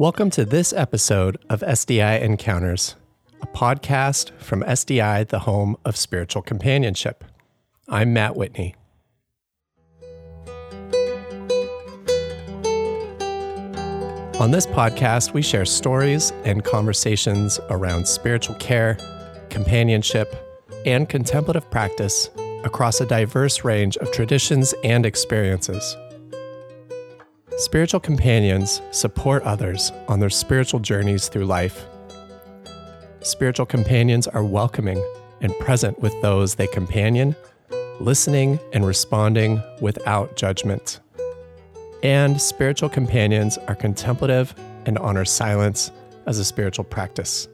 Welcome 0.00 0.30
to 0.30 0.44
this 0.44 0.72
episode 0.72 1.38
of 1.50 1.58
SDI 1.58 2.20
Encounters, 2.20 2.94
a 3.42 3.48
podcast 3.48 4.30
from 4.38 4.62
SDI, 4.62 5.26
the 5.26 5.40
home 5.40 5.76
of 5.84 5.96
spiritual 5.96 6.40
companionship. 6.40 7.24
I'm 7.88 8.12
Matt 8.12 8.36
Whitney. 8.36 8.76
On 14.38 14.52
this 14.52 14.68
podcast, 14.68 15.32
we 15.32 15.42
share 15.42 15.64
stories 15.64 16.32
and 16.44 16.64
conversations 16.64 17.58
around 17.68 18.06
spiritual 18.06 18.54
care, 18.54 18.96
companionship, 19.50 20.32
and 20.86 21.08
contemplative 21.08 21.68
practice 21.72 22.30
across 22.62 23.00
a 23.00 23.06
diverse 23.06 23.64
range 23.64 23.96
of 23.96 24.12
traditions 24.12 24.74
and 24.84 25.04
experiences. 25.04 25.96
Spiritual 27.58 27.98
companions 27.98 28.80
support 28.92 29.42
others 29.42 29.90
on 30.06 30.20
their 30.20 30.30
spiritual 30.30 30.78
journeys 30.78 31.26
through 31.26 31.44
life. 31.44 31.86
Spiritual 33.20 33.66
companions 33.66 34.28
are 34.28 34.44
welcoming 34.44 35.04
and 35.40 35.52
present 35.58 35.98
with 35.98 36.14
those 36.22 36.54
they 36.54 36.68
companion, 36.68 37.34
listening 37.98 38.60
and 38.72 38.86
responding 38.86 39.60
without 39.80 40.36
judgment. 40.36 41.00
And 42.04 42.40
spiritual 42.40 42.90
companions 42.90 43.58
are 43.66 43.74
contemplative 43.74 44.54
and 44.86 44.96
honor 44.98 45.24
silence 45.24 45.90
as 46.26 46.38
a 46.38 46.44
spiritual 46.44 46.84
practice. 46.84 47.48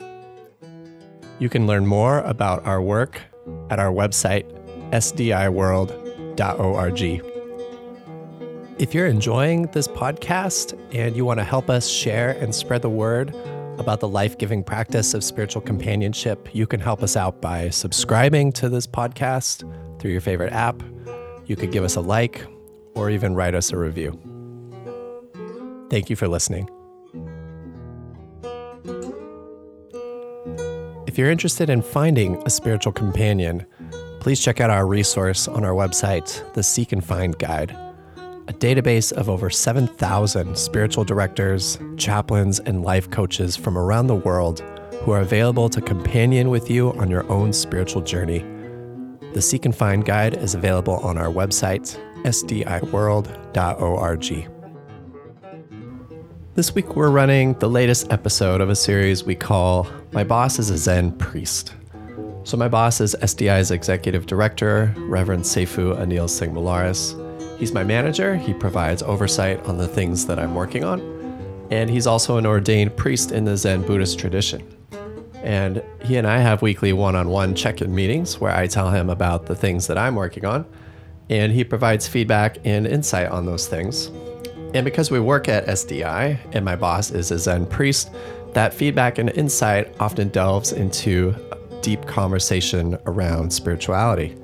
You 1.39 1.49
can 1.49 1.67
learn 1.67 1.87
more 1.87 2.19
about 2.21 2.67
our 2.67 2.83
work 2.83 3.23
at 3.71 3.79
our 3.79 3.91
website, 3.91 4.45
sdiworld.org. 4.91 7.34
If 8.77 8.93
you're 8.93 9.07
enjoying 9.07 9.67
this 9.67 9.87
podcast 9.87 10.77
and 10.93 11.15
you 11.15 11.25
want 11.25 11.39
to 11.39 11.45
help 11.45 11.71
us 11.71 11.89
share 11.89 12.31
and 12.31 12.53
spread 12.53 12.83
the 12.83 12.91
word 12.91 13.33
about 13.79 14.01
the 14.01 14.09
life 14.09 14.37
giving 14.37 14.65
practice 14.65 15.15
of 15.15 15.23
spiritual 15.23 15.63
companionship, 15.63 16.53
you 16.53 16.67
can 16.67 16.81
help 16.81 17.01
us 17.01 17.17
out 17.17 17.41
by 17.41 17.71
subscribing 17.71 18.51
to 18.51 18.69
this 18.69 18.85
podcast 18.85 19.63
through 20.01 20.11
your 20.11 20.21
favorite 20.21 20.53
app. 20.53 20.83
You 21.47 21.55
could 21.55 21.71
give 21.71 21.85
us 21.85 21.95
a 21.95 22.01
like 22.01 22.45
or 22.97 23.11
even 23.11 23.37
write 23.37 23.55
us 23.55 23.71
a 23.71 23.77
review. 23.77 24.19
Thank 25.89 26.11
you 26.11 26.17
for 26.17 26.27
listening. 26.27 26.69
If 31.07 31.17
you're 31.17 31.31
interested 31.31 31.71
in 31.71 31.81
finding 31.81 32.43
a 32.45 32.51
spiritual 32.51 32.93
companion, 32.93 33.67
please 34.19 34.41
check 34.41 34.61
out 34.61 34.71
our 34.71 34.85
resource 34.85 35.47
on 35.47 35.65
our 35.65 35.75
website, 35.75 36.53
the 36.55 36.65
Seek 36.65 36.91
and 36.91 37.05
Find 37.05 37.39
Guide 37.39 37.84
a 38.47 38.53
database 38.53 39.13
of 39.13 39.31
over 39.31 39.49
7,000 39.49 40.57
spiritual 40.57 41.05
directors, 41.05 41.79
chaplains, 41.97 42.61
and 42.61 42.83
life 42.83 43.11
coaches 43.11 43.57
from 43.57 43.79
around 43.79 44.07
the 44.07 44.15
world 44.15 44.61
who 45.03 45.13
are 45.13 45.21
available 45.21 45.69
to 45.71 45.81
companion 45.81 46.51
with 46.51 46.71
you 46.71 46.93
on 46.95 47.11
your 47.11 47.31
own 47.31 47.53
spiritual 47.53 48.03
journey. 48.03 48.45
The 49.33 49.43
Seek 49.43 49.65
and 49.65 49.75
Find 49.75 50.05
Guide 50.05 50.37
is 50.37 50.55
available 50.55 50.97
on 50.97 51.19
our 51.19 51.29
website, 51.29 51.99
sdiworld.org. 52.25 53.31
This 56.55 56.75
week, 56.75 56.95
we're 56.95 57.11
running 57.11 57.55
the 57.55 57.69
latest 57.69 58.13
episode 58.13 58.61
of 58.61 58.71
a 58.71 58.77
series 58.77 59.25
we 59.25 59.35
call 59.35 59.89
My 60.13 60.23
Boss 60.23 60.59
is 60.59 60.71
a 60.71 60.79
Zen 60.79 61.13
Priest. 61.19 61.75
So, 62.45 62.57
my 62.59 62.69
boss 62.69 63.01
is 63.01 63.17
SDI's 63.23 63.71
executive 63.71 64.27
director, 64.27 64.95
Reverend 64.99 65.45
Seifu 65.45 65.99
Anil 65.99 66.29
Singh 66.29 66.53
Molares. 66.53 67.24
He's 67.59 67.73
my 67.73 67.85
manager. 67.85 68.37
He 68.37 68.53
provides 68.53 69.03
oversight 69.03 69.65
on 69.67 69.79
the 69.79 69.89
things 69.89 70.27
that 70.27 70.39
I'm 70.39 70.55
working 70.55 70.85
on. 70.85 71.01
And 71.71 71.89
he's 71.89 72.07
also 72.07 72.37
an 72.37 72.47
ordained 72.47 72.97
priest 72.97 73.33
in 73.33 73.45
the 73.45 73.57
Zen 73.57 73.83
Buddhist 73.83 74.19
tradition. 74.19 74.63
And 75.43 75.83
he 76.03 76.17
and 76.17 76.27
I 76.27 76.39
have 76.39 76.63
weekly 76.63 76.93
one 76.93 77.15
on 77.15 77.29
one 77.29 77.55
check 77.55 77.81
in 77.81 77.95
meetings 77.95 78.41
where 78.41 78.55
I 78.55 78.67
tell 78.67 78.91
him 78.91 79.09
about 79.09 79.47
the 79.47 79.55
things 79.55 79.87
that 79.87 79.99
I'm 79.99 80.15
working 80.15 80.45
on. 80.45 80.67
And 81.31 81.53
he 81.53 81.65
provides 81.65 82.09
feedback 82.09 82.59
and 82.65 82.87
insight 82.87 83.29
on 83.29 83.47
those 83.47 83.67
things. 83.69 84.11
And 84.75 84.85
because 84.85 85.11
we 85.11 85.21
work 85.21 85.49
at 85.49 85.67
SDI 85.67 86.39
and 86.53 86.65
my 86.65 86.77
boss 86.77 87.11
is 87.11 87.31
a 87.31 87.39
Zen 87.39 87.67
priest, 87.67 88.11
that 88.53 88.75
feedback 88.75 89.19
and 89.19 89.31
insight 89.31 89.95
often 90.01 90.29
delves 90.29 90.73
into 90.73 91.35
deep 91.83 92.05
conversation 92.07 92.99
around 93.07 93.53
spirituality. 93.53 94.37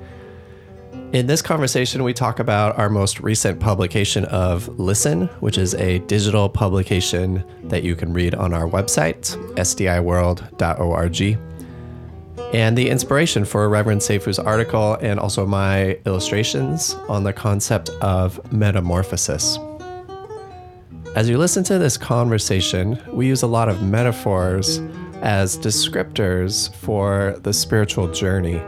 In 1.12 1.26
this 1.26 1.42
conversation, 1.42 2.04
we 2.04 2.14
talk 2.14 2.38
about 2.38 2.78
our 2.78 2.88
most 2.88 3.18
recent 3.18 3.58
publication 3.58 4.26
of 4.26 4.68
Listen, 4.78 5.26
which 5.40 5.58
is 5.58 5.74
a 5.74 5.98
digital 6.00 6.48
publication 6.48 7.42
that 7.64 7.82
you 7.82 7.96
can 7.96 8.12
read 8.12 8.36
on 8.36 8.54
our 8.54 8.68
website, 8.68 9.36
sdiworld.org, 9.56 11.38
and 12.54 12.78
the 12.78 12.88
inspiration 12.88 13.44
for 13.44 13.68
Reverend 13.68 14.02
Seifu's 14.02 14.38
article 14.38 14.94
and 15.00 15.18
also 15.18 15.44
my 15.44 15.98
illustrations 16.06 16.94
on 17.08 17.24
the 17.24 17.32
concept 17.32 17.90
of 18.00 18.52
metamorphosis. 18.52 19.58
As 21.16 21.28
you 21.28 21.38
listen 21.38 21.64
to 21.64 21.78
this 21.80 21.96
conversation, 21.96 23.02
we 23.08 23.26
use 23.26 23.42
a 23.42 23.48
lot 23.48 23.68
of 23.68 23.82
metaphors 23.82 24.78
as 25.22 25.58
descriptors 25.58 26.72
for 26.76 27.36
the 27.42 27.52
spiritual 27.52 28.12
journey 28.12 28.62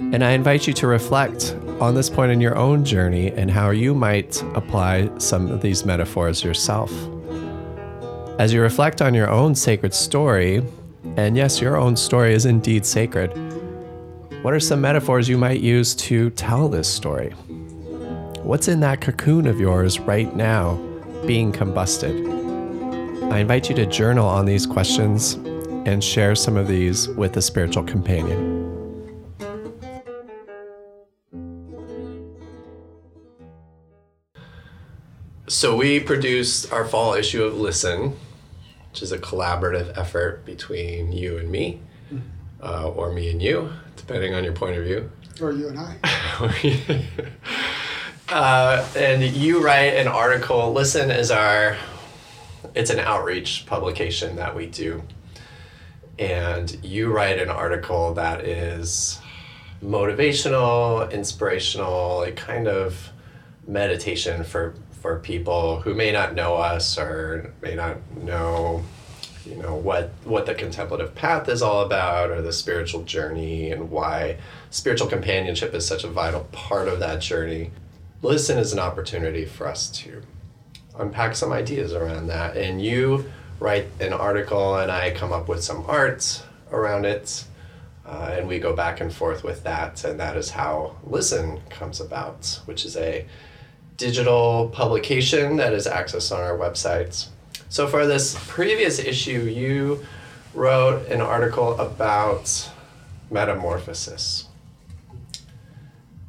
and 0.00 0.24
I 0.24 0.30
invite 0.30 0.66
you 0.66 0.72
to 0.74 0.86
reflect 0.86 1.56
on 1.80 1.94
this 1.94 2.08
point 2.08 2.32
in 2.32 2.40
your 2.40 2.56
own 2.56 2.84
journey 2.84 3.32
and 3.32 3.50
how 3.50 3.70
you 3.70 3.94
might 3.94 4.42
apply 4.54 5.10
some 5.18 5.50
of 5.50 5.60
these 5.60 5.84
metaphors 5.84 6.42
yourself. 6.42 6.92
As 8.38 8.52
you 8.52 8.60
reflect 8.60 9.00
on 9.02 9.14
your 9.14 9.30
own 9.30 9.54
sacred 9.54 9.94
story, 9.94 10.62
and 11.16 11.36
yes, 11.36 11.60
your 11.60 11.76
own 11.76 11.96
story 11.96 12.34
is 12.34 12.46
indeed 12.46 12.84
sacred, 12.84 13.28
what 14.42 14.52
are 14.52 14.60
some 14.60 14.80
metaphors 14.80 15.28
you 15.28 15.38
might 15.38 15.60
use 15.60 15.94
to 15.94 16.30
tell 16.30 16.68
this 16.68 16.88
story? 16.88 17.30
What's 18.42 18.68
in 18.68 18.80
that 18.80 19.00
cocoon 19.00 19.46
of 19.46 19.60
yours 19.60 20.00
right 20.00 20.34
now 20.34 20.74
being 21.26 21.52
combusted? 21.52 22.12
I 23.32 23.38
invite 23.38 23.68
you 23.68 23.74
to 23.76 23.86
journal 23.86 24.28
on 24.28 24.44
these 24.44 24.66
questions 24.66 25.34
and 25.86 26.02
share 26.02 26.34
some 26.34 26.56
of 26.56 26.68
these 26.68 27.08
with 27.10 27.36
a 27.36 27.42
spiritual 27.42 27.84
companion. 27.84 28.63
So 35.46 35.76
we 35.76 36.00
produced 36.00 36.72
our 36.72 36.86
fall 36.86 37.12
issue 37.12 37.44
of 37.44 37.58
Listen, 37.58 38.16
which 38.90 39.02
is 39.02 39.12
a 39.12 39.18
collaborative 39.18 39.96
effort 39.98 40.46
between 40.46 41.12
you 41.12 41.36
and 41.36 41.50
me, 41.50 41.80
mm-hmm. 42.10 42.26
uh, 42.62 42.88
or 42.88 43.12
me 43.12 43.30
and 43.30 43.42
you, 43.42 43.70
depending 43.96 44.32
on 44.34 44.42
your 44.42 44.54
point 44.54 44.78
of 44.78 44.84
view. 44.84 45.10
Or 45.42 45.52
you 45.52 45.68
and 45.68 45.78
I. 45.78 45.98
uh, 48.30 48.88
and 48.96 49.22
you 49.22 49.62
write 49.62 49.96
an 49.96 50.08
article. 50.08 50.72
Listen 50.72 51.10
is 51.10 51.30
our, 51.30 51.76
it's 52.74 52.88
an 52.88 53.00
outreach 53.00 53.66
publication 53.66 54.36
that 54.36 54.56
we 54.56 54.64
do. 54.64 55.02
And 56.18 56.74
you 56.82 57.12
write 57.12 57.38
an 57.38 57.50
article 57.50 58.14
that 58.14 58.46
is 58.46 59.20
motivational, 59.84 61.12
inspirational, 61.12 62.22
a 62.22 62.32
kind 62.32 62.66
of 62.66 63.10
meditation 63.66 64.44
for 64.44 64.74
for 65.04 65.18
people 65.18 65.82
who 65.82 65.92
may 65.92 66.10
not 66.10 66.34
know 66.34 66.54
us 66.54 66.96
or 66.96 67.52
may 67.60 67.74
not 67.74 67.98
know 68.22 68.82
you 69.44 69.54
know 69.54 69.74
what 69.74 70.10
what 70.24 70.46
the 70.46 70.54
contemplative 70.54 71.14
path 71.14 71.46
is 71.46 71.60
all 71.60 71.84
about 71.84 72.30
or 72.30 72.40
the 72.40 72.50
spiritual 72.50 73.02
journey 73.02 73.70
and 73.70 73.90
why 73.90 74.34
spiritual 74.70 75.06
companionship 75.06 75.74
is 75.74 75.86
such 75.86 76.04
a 76.04 76.08
vital 76.08 76.48
part 76.52 76.88
of 76.88 77.00
that 77.00 77.20
journey 77.20 77.70
listen 78.22 78.56
is 78.56 78.72
an 78.72 78.78
opportunity 78.78 79.44
for 79.44 79.68
us 79.68 79.90
to 79.90 80.22
unpack 80.98 81.36
some 81.36 81.52
ideas 81.52 81.92
around 81.92 82.28
that. 82.28 82.56
And 82.56 82.80
you 82.80 83.30
write 83.60 83.88
an 84.00 84.14
article 84.14 84.78
and 84.78 84.90
i 84.90 85.10
come 85.10 85.34
up 85.34 85.48
with 85.48 85.62
some 85.62 85.84
art 85.86 86.42
around 86.72 87.04
it 87.04 87.44
uh, 88.06 88.36
and 88.38 88.48
we 88.48 88.58
go 88.58 88.74
back 88.74 89.02
and 89.02 89.12
forth 89.12 89.44
with 89.44 89.64
that 89.64 90.02
and 90.02 90.18
that 90.18 90.34
is 90.34 90.48
how 90.48 90.96
listen 91.04 91.60
comes 91.68 92.00
about 92.00 92.58
which 92.64 92.86
is 92.86 92.96
a 92.96 93.26
digital 93.96 94.68
publication 94.70 95.56
that 95.56 95.72
is 95.72 95.86
accessed 95.86 96.34
on 96.34 96.40
our 96.42 96.58
websites. 96.58 97.28
So, 97.68 97.86
for 97.86 98.06
this 98.06 98.36
previous 98.48 98.98
issue, 98.98 99.42
you 99.42 100.04
wrote 100.54 101.06
an 101.08 101.20
article 101.20 101.78
about 101.80 102.70
metamorphosis. 103.30 104.48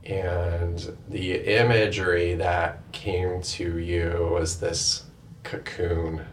And 0.05 0.95
the 1.09 1.33
imagery 1.33 2.35
that 2.35 2.79
came 2.91 3.41
to 3.41 3.79
you 3.79 4.29
was 4.31 4.59
this 4.59 5.03
cocoon. 5.43 6.25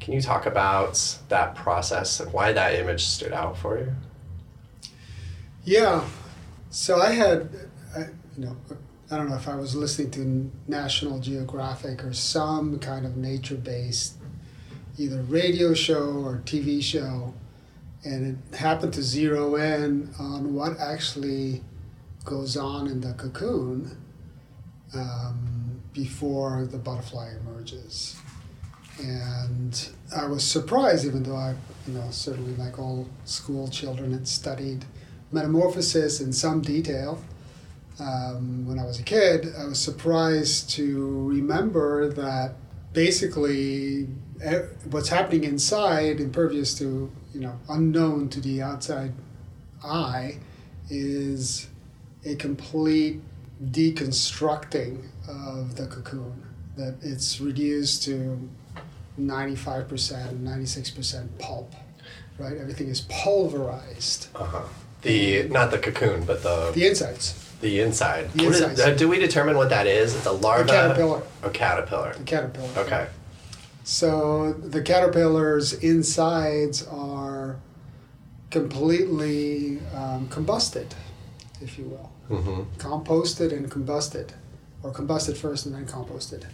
Can 0.00 0.12
you 0.12 0.20
talk 0.20 0.44
about 0.44 1.18
that 1.28 1.54
process 1.54 2.20
and 2.20 2.30
why 2.32 2.52
that 2.52 2.74
image 2.74 3.04
stood 3.04 3.32
out 3.32 3.56
for 3.56 3.78
you? 3.78 3.92
Yeah. 5.64 6.04
So 6.68 7.00
I 7.00 7.12
had, 7.12 7.48
I, 7.96 8.00
you 8.36 8.44
know, 8.44 8.56
I 9.10 9.16
don't 9.16 9.28
know 9.28 9.36
if 9.36 9.48
I 9.48 9.56
was 9.56 9.74
listening 9.74 10.10
to 10.12 10.50
National 10.66 11.18
Geographic 11.18 12.02
or 12.04 12.14
some 12.14 12.78
kind 12.78 13.04
of 13.04 13.16
nature 13.16 13.56
based 13.56 14.14
either 14.96 15.20
radio 15.22 15.74
show 15.74 16.22
or 16.24 16.40
TV 16.44 16.82
show, 16.82 17.34
and 18.04 18.38
it 18.52 18.56
happened 18.56 18.94
to 18.94 19.02
zero 19.02 19.56
in 19.56 20.14
on 20.18 20.54
what 20.54 20.78
actually 20.78 21.62
goes 22.24 22.56
on 22.56 22.86
in 22.86 23.00
the 23.00 23.12
cocoon 23.14 23.98
um, 24.94 25.82
before 25.92 26.64
the 26.64 26.78
butterfly 26.78 27.30
emerges. 27.40 28.16
And 29.02 29.88
I 30.16 30.26
was 30.26 30.44
surprised, 30.44 31.04
even 31.04 31.24
though 31.24 31.36
I, 31.36 31.56
you 31.86 31.94
know, 31.94 32.06
certainly 32.10 32.54
like 32.54 32.78
all 32.78 33.08
school 33.24 33.68
children, 33.68 34.12
had 34.12 34.28
studied 34.28 34.84
metamorphosis 35.32 36.20
in 36.20 36.32
some 36.32 36.60
detail. 36.60 37.20
Um, 38.00 38.66
when 38.66 38.78
I 38.78 38.84
was 38.84 38.98
a 38.98 39.02
kid, 39.02 39.54
I 39.56 39.66
was 39.66 39.78
surprised 39.78 40.70
to 40.70 41.28
remember 41.28 42.08
that 42.08 42.54
basically 42.92 44.08
what's 44.90 45.08
happening 45.08 45.44
inside, 45.44 46.20
impervious 46.20 46.76
to, 46.78 47.10
you 47.32 47.40
know, 47.40 47.58
unknown 47.68 48.28
to 48.30 48.40
the 48.40 48.62
outside 48.62 49.12
eye, 49.84 50.38
is 50.90 51.68
a 52.24 52.34
complete 52.34 53.20
deconstructing 53.62 55.04
of 55.28 55.76
the 55.76 55.86
cocoon. 55.86 56.42
That 56.76 56.96
it's 57.02 57.40
reduced 57.40 58.02
to 58.04 58.48
95%, 59.18 60.42
96% 60.42 61.38
pulp, 61.38 61.72
right? 62.38 62.56
Everything 62.56 62.88
is 62.88 63.02
pulverized. 63.02 64.28
Uh-huh. 64.34 64.62
The 65.02 65.48
not 65.48 65.70
the 65.70 65.78
cocoon, 65.78 66.24
but 66.24 66.42
the 66.42 66.72
the 66.74 66.86
insides. 66.86 67.43
The 67.64 67.80
inside. 67.80 68.30
The. 68.34 68.44
Is, 68.44 68.78
uh, 68.78 68.90
do 68.90 69.08
we 69.08 69.18
determine 69.18 69.56
what 69.56 69.70
that 69.70 69.86
is? 69.86 70.14
It's 70.14 70.26
a 70.26 70.32
larva. 70.32 70.64
A 70.64 70.66
caterpillar. 70.66 71.22
A 71.42 71.48
caterpillar. 71.48 72.12
The 72.12 72.24
caterpillar. 72.24 72.68
Okay. 72.76 73.06
So 73.84 74.52
the 74.52 74.82
caterpillar's 74.82 75.72
insides 75.72 76.86
are 76.86 77.56
completely 78.50 79.78
um, 79.94 80.28
combusted, 80.28 80.92
if 81.62 81.78
you 81.78 81.86
will, 81.86 82.12
mm-hmm. 82.28 82.62
composted 82.76 83.52
and 83.52 83.70
combusted, 83.70 84.32
or 84.82 84.92
combusted 84.92 85.34
first 85.34 85.64
and 85.64 85.74
then 85.74 85.86
composted. 85.86 86.44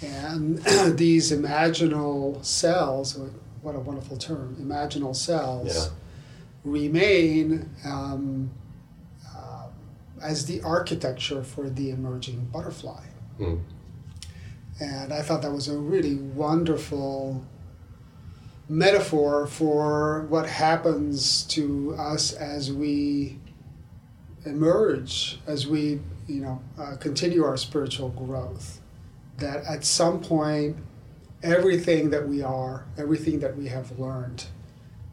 And 0.00 0.58
these 0.96 1.32
imaginal 1.32 2.44
cells, 2.44 3.18
what 3.60 3.74
a 3.74 3.80
wonderful 3.80 4.18
term, 4.18 4.54
imaginal 4.60 5.16
cells, 5.16 5.74
yeah. 5.74 5.92
remain 6.64 7.70
um, 7.84 8.50
as 10.24 10.46
the 10.46 10.62
architecture 10.62 11.44
for 11.44 11.68
the 11.68 11.90
emerging 11.90 12.46
butterfly. 12.46 13.04
Mm. 13.38 13.60
And 14.80 15.12
I 15.12 15.22
thought 15.22 15.42
that 15.42 15.52
was 15.52 15.68
a 15.68 15.76
really 15.76 16.16
wonderful 16.16 17.44
metaphor 18.68 19.46
for 19.46 20.22
what 20.30 20.48
happens 20.48 21.44
to 21.44 21.94
us 21.98 22.32
as 22.32 22.72
we 22.72 23.38
emerge, 24.46 25.38
as 25.46 25.66
we, 25.66 26.00
you 26.26 26.40
know, 26.40 26.62
uh, 26.78 26.96
continue 26.96 27.44
our 27.44 27.58
spiritual 27.58 28.08
growth. 28.08 28.80
That 29.36 29.64
at 29.64 29.84
some 29.84 30.20
point, 30.20 30.76
everything 31.42 32.10
that 32.10 32.26
we 32.26 32.42
are, 32.42 32.86
everything 32.96 33.40
that 33.40 33.56
we 33.56 33.68
have 33.68 33.98
learned, 33.98 34.46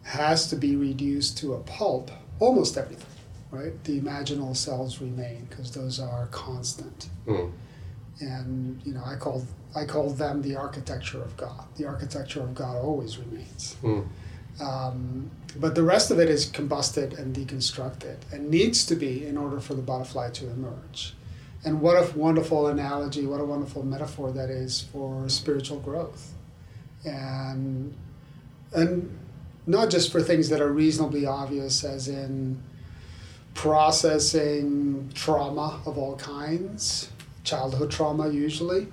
has 0.04 0.48
to 0.50 0.56
be 0.56 0.76
reduced 0.76 1.38
to 1.40 1.54
a 1.54 1.60
pulp. 1.60 2.12
Almost 2.40 2.78
everything, 2.78 3.06
right? 3.52 3.84
The 3.84 4.00
imaginal 4.00 4.56
cells 4.56 5.02
remain 5.02 5.46
because 5.50 5.72
those 5.72 6.00
are 6.00 6.28
constant. 6.28 7.10
Mm 7.28 7.52
and 8.22 8.82
you 8.86 8.94
know 8.94 9.04
I 9.06 9.16
call 9.16 9.46
I 9.76 9.86
call 9.86 10.10
them 10.10 10.42
the 10.42 10.56
architecture 10.56 11.22
of 11.22 11.36
God. 11.38 11.66
The 11.78 11.86
architecture 11.86 12.42
of 12.42 12.54
God 12.54 12.78
always 12.78 13.18
remains. 13.18 13.76
Mm. 13.82 14.08
Um, 14.60 15.32
but 15.58 15.76
the 15.76 15.84
rest 15.84 16.12
of 16.12 16.20
it 16.20 16.30
is 16.30 16.46
combusted 16.46 17.18
and 17.18 17.34
deconstructed 17.36 18.18
and 18.32 18.50
needs 18.50 18.86
to 18.88 18.96
be 18.96 19.26
in 19.26 19.38
order 19.38 19.60
for 19.60 19.74
the 19.74 19.82
butterfly 19.82 20.30
to 20.32 20.50
emerge. 20.50 21.16
And 21.64 21.80
what 21.80 21.96
a 21.96 22.18
wonderful 22.18 22.68
analogy, 22.68 23.26
what 23.26 23.40
a 23.40 23.46
wonderful 23.46 23.84
metaphor 23.84 24.32
that 24.32 24.50
is 24.50 24.82
for 24.82 25.30
spiritual 25.30 25.80
growth. 25.80 26.34
And 27.06 27.96
and 28.74 29.18
not 29.66 29.90
just 29.90 30.12
for 30.12 30.22
things 30.22 30.50
that 30.50 30.60
are 30.60 30.72
reasonably 30.72 31.26
obvious 31.26 31.84
as 31.84 32.08
in 32.08 32.62
processing 33.54 35.10
trauma 35.14 35.82
of 35.86 35.98
all 35.98 36.16
kinds 36.16 37.12
childhood 37.44 37.92
trauma 37.92 38.30
usually, 38.30 38.88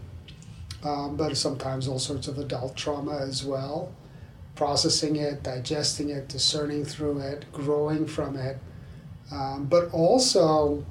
um, 0.84 1.16
but 1.16 1.36
sometimes 1.36 1.88
all 1.88 1.98
sorts 1.98 2.28
of 2.28 2.38
adult 2.38 2.76
trauma 2.76 3.18
as 3.18 3.44
well. 3.44 3.92
Processing 4.54 5.16
it, 5.16 5.42
digesting 5.42 6.10
it, 6.10 6.28
discerning 6.28 6.84
through 6.84 7.20
it, 7.20 7.44
growing 7.52 8.06
from 8.06 8.36
it, 8.36 8.58
um, 9.30 9.66
but 9.66 9.88
also 9.92 10.84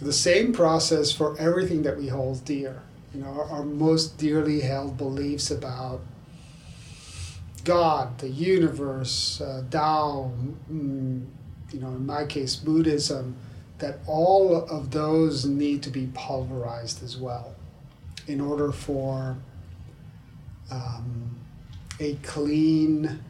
the 0.00 0.12
same 0.12 0.52
process 0.52 1.12
for 1.12 1.38
everything 1.38 1.82
that 1.82 1.96
we 1.96 2.08
hold 2.08 2.44
dear. 2.44 2.82
You 3.14 3.20
know, 3.20 3.28
our, 3.28 3.44
our 3.44 3.64
most 3.64 4.18
dearly 4.18 4.60
held 4.60 4.96
beliefs 4.96 5.50
about 5.50 6.00
God, 7.62 8.18
the 8.18 8.28
universe, 8.28 9.40
uh, 9.40 9.62
Tao, 9.70 10.32
mm, 10.70 11.24
you 11.72 11.80
know, 11.80 11.88
in 11.88 12.06
my 12.06 12.24
case, 12.24 12.56
Buddhism 12.56 13.36
that 13.78 13.98
all 14.06 14.64
of 14.68 14.92
those 14.92 15.44
need 15.44 15.82
to 15.82 15.90
be 15.90 16.08
pulverized 16.14 17.02
as 17.02 17.16
well 17.16 17.54
in 18.28 18.40
order 18.40 18.70
for 18.70 19.36
um, 20.70 21.36
a 21.98 22.14
clean 22.22 23.20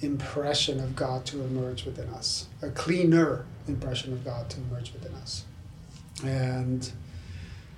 impression 0.00 0.80
of 0.80 0.96
God 0.96 1.26
to 1.26 1.42
emerge 1.42 1.84
within 1.84 2.08
us, 2.10 2.46
a 2.62 2.70
cleaner 2.70 3.44
impression 3.66 4.12
of 4.12 4.24
God 4.24 4.48
to 4.50 4.60
emerge 4.60 4.92
within 4.92 5.14
us. 5.16 5.44
And 6.24 6.90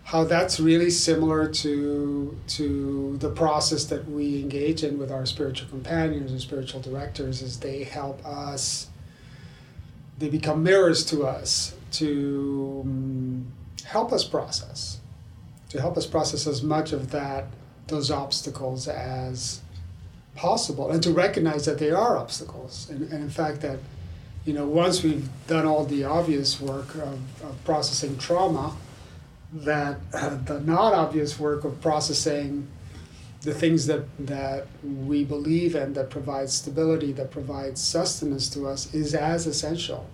how 0.04 0.24
that's 0.24 0.58
really 0.58 0.90
similar 0.90 1.48
to 1.48 2.36
to 2.46 3.16
the 3.18 3.30
process 3.30 3.84
that 3.84 4.08
we 4.10 4.40
engage 4.40 4.82
in 4.82 4.98
with 4.98 5.10
our 5.10 5.24
spiritual 5.26 5.68
companions 5.68 6.30
and 6.30 6.40
spiritual 6.40 6.80
directors 6.80 7.42
is 7.42 7.60
they 7.60 7.84
help 7.84 8.24
us 8.26 8.89
they 10.20 10.28
become 10.28 10.62
mirrors 10.62 11.04
to 11.06 11.26
us 11.26 11.74
to 11.92 12.82
um, 12.84 13.46
help 13.84 14.12
us 14.12 14.22
process, 14.22 15.00
to 15.70 15.80
help 15.80 15.96
us 15.96 16.06
process 16.06 16.46
as 16.46 16.62
much 16.62 16.92
of 16.92 17.10
that, 17.10 17.46
those 17.88 18.10
obstacles 18.10 18.86
as 18.86 19.62
possible, 20.36 20.90
and 20.90 21.02
to 21.02 21.10
recognize 21.10 21.64
that 21.64 21.78
they 21.78 21.90
are 21.90 22.16
obstacles, 22.16 22.88
and, 22.90 23.10
and 23.10 23.24
in 23.24 23.30
fact 23.30 23.62
that, 23.62 23.78
you 24.44 24.52
know, 24.52 24.66
once 24.66 25.02
we've 25.02 25.28
done 25.46 25.66
all 25.66 25.84
the 25.84 26.04
obvious 26.04 26.60
work 26.60 26.94
of, 26.96 27.18
of 27.42 27.64
processing 27.64 28.16
trauma, 28.18 28.76
that 29.52 29.96
uh, 30.12 30.36
the 30.44 30.60
not 30.60 30.92
obvious 30.92 31.40
work 31.40 31.64
of 31.64 31.80
processing 31.80 32.68
the 33.42 33.54
things 33.54 33.86
that, 33.86 34.04
that 34.26 34.66
we 34.84 35.24
believe 35.24 35.74
in 35.74 35.94
that 35.94 36.10
provide 36.10 36.50
stability, 36.50 37.12
that 37.12 37.30
provides 37.30 37.80
sustenance 37.80 38.48
to 38.50 38.66
us 38.66 38.92
is 38.94 39.14
as 39.14 39.46
essential 39.46 40.06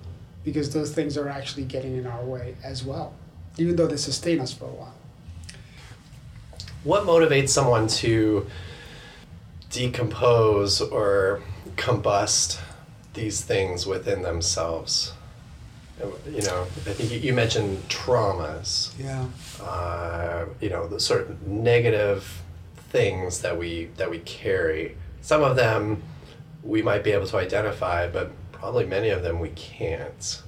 because 0.45 0.73
those 0.73 0.95
things 0.95 1.19
are 1.19 1.29
actually 1.29 1.65
getting 1.65 1.97
in 1.97 2.07
our 2.07 2.25
way 2.25 2.55
as 2.63 2.85
well, 2.85 3.13
even 3.59 3.75
though 3.75 3.89
they 3.89 3.97
sustain 3.97 4.41
us 4.41 4.53
for 4.53 4.67
a 4.67 4.69
while. 4.69 4.95
What 6.85 7.03
motivates 7.03 7.49
someone 7.49 7.89
to 7.89 8.47
decompose 9.71 10.81
or 10.81 11.43
combust 11.75 12.61
these 13.15 13.41
things 13.41 13.87
within 13.87 14.23
themselves? 14.23 15.13
You 15.99 16.43
know, 16.43 16.63
I 16.63 16.93
think 16.93 17.25
you 17.25 17.33
mentioned 17.33 17.89
traumas. 17.89 18.93
Yeah. 19.01 19.27
Uh, 19.61 20.45
you 20.61 20.69
know, 20.69 20.87
the 20.87 21.01
sort 21.01 21.23
of 21.23 21.47
negative 21.47 22.43
things 22.91 23.41
that 23.41 23.59
we 23.59 23.87
that 23.97 24.11
we 24.11 24.19
carry. 24.21 24.97
Some 25.21 25.43
of 25.43 25.57
them 25.57 26.03
we 26.63 26.83
might 26.83 27.05
be 27.05 27.13
able 27.13 27.27
to 27.27 27.37
identify, 27.37 28.09
but 28.09 28.33
probably 28.53 28.87
many 28.87 29.11
of 29.11 29.23
them 29.23 29.41
we 29.41 29.51
can't. 29.51 30.43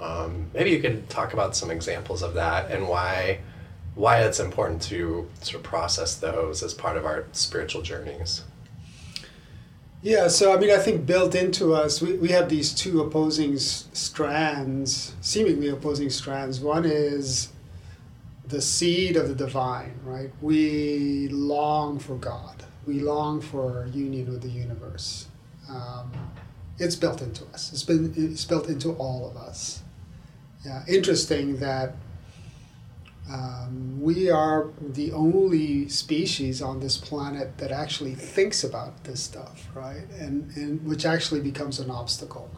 Um, 0.00 0.50
maybe 0.54 0.70
you 0.70 0.80
could 0.80 1.08
talk 1.08 1.32
about 1.32 1.54
some 1.54 1.70
examples 1.70 2.22
of 2.22 2.34
that 2.34 2.70
and 2.70 2.88
why 2.88 3.40
why 3.94 4.22
it's 4.22 4.40
important 4.40 4.80
to 4.82 5.28
sort 5.42 5.56
of 5.56 5.62
process 5.62 6.16
those 6.16 6.62
as 6.62 6.72
part 6.72 6.96
of 6.96 7.04
our 7.04 7.26
spiritual 7.32 7.82
journeys. 7.82 8.42
Yeah, 10.00 10.28
so 10.28 10.52
I 10.52 10.58
mean, 10.58 10.70
I 10.70 10.78
think 10.78 11.06
built 11.06 11.34
into 11.34 11.74
us, 11.74 12.02
we, 12.02 12.14
we 12.14 12.28
have 12.30 12.48
these 12.48 12.74
two 12.74 13.02
opposing 13.02 13.56
strands, 13.58 15.14
seemingly 15.20 15.68
opposing 15.68 16.10
strands. 16.10 16.58
One 16.58 16.84
is 16.84 17.50
the 18.52 18.60
seed 18.60 19.14
of 19.16 19.26
the 19.28 19.34
divine, 19.46 19.94
right? 20.04 20.30
We 20.40 21.28
long 21.28 21.98
for 22.06 22.16
God, 22.16 22.56
we 22.86 23.00
long 23.00 23.40
for 23.40 23.66
union 23.92 24.26
with 24.32 24.42
the 24.42 24.54
universe. 24.66 25.28
Um, 25.68 26.12
it's 26.78 26.96
built 26.96 27.20
into 27.22 27.44
us. 27.54 27.72
It's 27.72 27.86
been 27.90 28.12
it's 28.16 28.44
built 28.52 28.66
into 28.68 28.90
all 29.04 29.20
of 29.30 29.34
us. 29.48 29.82
Yeah, 30.66 30.80
interesting 30.98 31.46
that 31.66 31.88
Um, 33.30 34.00
we 34.02 34.30
are 34.30 34.70
the 34.80 35.12
only 35.12 35.88
species 35.88 36.60
on 36.60 36.80
this 36.80 36.96
planet 36.96 37.56
that 37.58 37.70
actually 37.70 38.14
thinks 38.16 38.64
about 38.64 39.04
this 39.04 39.22
stuff, 39.22 39.68
right? 39.74 40.06
And, 40.18 40.50
and 40.56 40.84
which 40.84 41.06
actually 41.06 41.40
becomes 41.40 41.78
an 41.78 41.90
obstacle. 41.90 42.50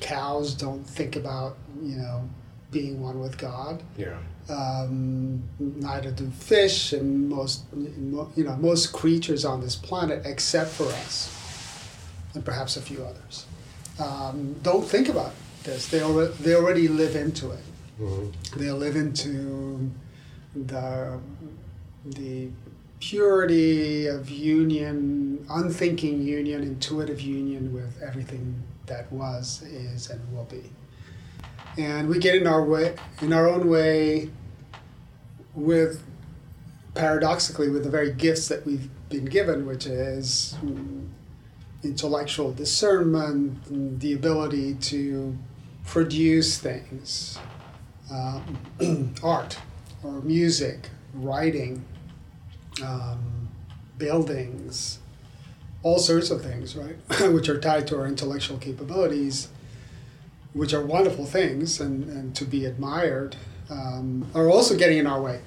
Cows 0.00 0.54
don't 0.54 0.84
think 0.84 1.16
about, 1.16 1.56
you 1.80 1.96
know, 1.96 2.28
being 2.70 3.00
one 3.00 3.20
with 3.20 3.38
God. 3.38 3.82
Yeah. 3.96 4.18
Um, 4.48 5.42
neither 5.58 6.10
do 6.10 6.30
fish 6.30 6.92
and 6.92 7.28
most, 7.28 7.64
you 7.74 8.44
know, 8.44 8.56
most 8.56 8.92
creatures 8.92 9.44
on 9.44 9.60
this 9.60 9.76
planet, 9.76 10.22
except 10.24 10.70
for 10.70 10.84
us, 10.84 11.34
and 12.34 12.44
perhaps 12.44 12.76
a 12.76 12.82
few 12.82 13.04
others, 13.04 13.46
um, 13.98 14.54
don't 14.62 14.86
think 14.86 15.08
about 15.08 15.32
this. 15.64 15.88
They 15.88 16.02
already, 16.02 16.32
they 16.40 16.54
already 16.54 16.88
live 16.88 17.14
into 17.14 17.50
it. 17.50 17.64
Mm-hmm. 18.00 18.60
They 18.60 18.70
live 18.70 18.96
into 18.96 19.90
the 20.54 21.18
the 22.04 22.48
purity 23.00 24.06
of 24.06 24.30
union, 24.30 25.44
unthinking 25.50 26.22
union, 26.22 26.62
intuitive 26.62 27.20
union 27.20 27.72
with 27.72 28.00
everything 28.02 28.62
that 28.86 29.10
was, 29.12 29.62
is, 29.62 30.10
and 30.10 30.20
will 30.34 30.44
be. 30.44 30.62
And 31.76 32.08
we 32.08 32.18
get 32.18 32.34
in 32.34 32.46
our 32.46 32.64
way, 32.64 32.96
in 33.20 33.32
our 33.32 33.48
own 33.48 33.68
way, 33.68 34.30
with 35.54 36.02
paradoxically 36.94 37.68
with 37.68 37.84
the 37.84 37.90
very 37.90 38.12
gifts 38.12 38.48
that 38.48 38.66
we've 38.66 38.88
been 39.08 39.24
given, 39.24 39.66
which 39.66 39.86
is 39.86 40.56
intellectual 41.82 42.52
discernment, 42.52 44.00
the 44.00 44.12
ability 44.12 44.74
to 44.74 45.36
produce 45.84 46.58
things, 46.58 47.38
um, 48.12 49.14
art 49.22 49.58
or 50.02 50.20
music, 50.22 50.90
writing, 51.14 51.84
um, 52.84 53.48
buildings, 53.96 54.98
all 55.82 55.98
sorts 55.98 56.30
of 56.30 56.42
things, 56.42 56.76
right, 56.76 56.96
which 57.32 57.48
are 57.48 57.58
tied 57.58 57.86
to 57.88 57.98
our 57.98 58.06
intellectual 58.06 58.58
capabilities, 58.58 59.48
which 60.58 60.74
are 60.74 60.84
wonderful 60.84 61.24
things 61.24 61.80
and, 61.80 62.04
and 62.08 62.34
to 62.34 62.44
be 62.44 62.64
admired, 62.64 63.36
um, 63.70 64.26
are 64.34 64.48
also 64.48 64.76
getting 64.76 64.98
in 64.98 65.06
our 65.06 65.20
way. 65.20 65.40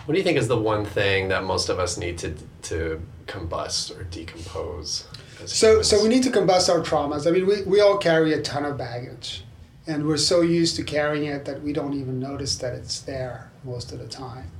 What 0.06 0.14
do 0.14 0.16
you 0.16 0.24
think 0.24 0.38
is 0.38 0.48
the 0.48 0.56
one 0.56 0.86
thing 0.86 1.28
that 1.28 1.44
most 1.44 1.68
of 1.68 1.78
us 1.78 1.98
need 1.98 2.16
to, 2.18 2.34
to 2.62 3.02
combust 3.26 3.94
or 3.94 4.04
decompose? 4.04 5.06
So, 5.44 5.82
so 5.82 6.02
we 6.02 6.08
need 6.08 6.22
to 6.22 6.30
combust 6.30 6.70
our 6.70 6.80
traumas. 6.80 7.26
I 7.26 7.30
mean, 7.30 7.46
we, 7.46 7.62
we 7.64 7.82
all 7.82 7.98
carry 7.98 8.32
a 8.32 8.40
ton 8.40 8.64
of 8.64 8.78
baggage, 8.78 9.44
and 9.86 10.06
we're 10.06 10.16
so 10.16 10.40
used 10.40 10.76
to 10.76 10.82
carrying 10.82 11.26
it 11.26 11.44
that 11.44 11.60
we 11.60 11.74
don't 11.74 11.92
even 11.92 12.18
notice 12.18 12.56
that 12.56 12.72
it's 12.72 13.00
there 13.00 13.50
most 13.64 13.92
of 13.92 13.98
the 13.98 14.08
time. 14.08 14.50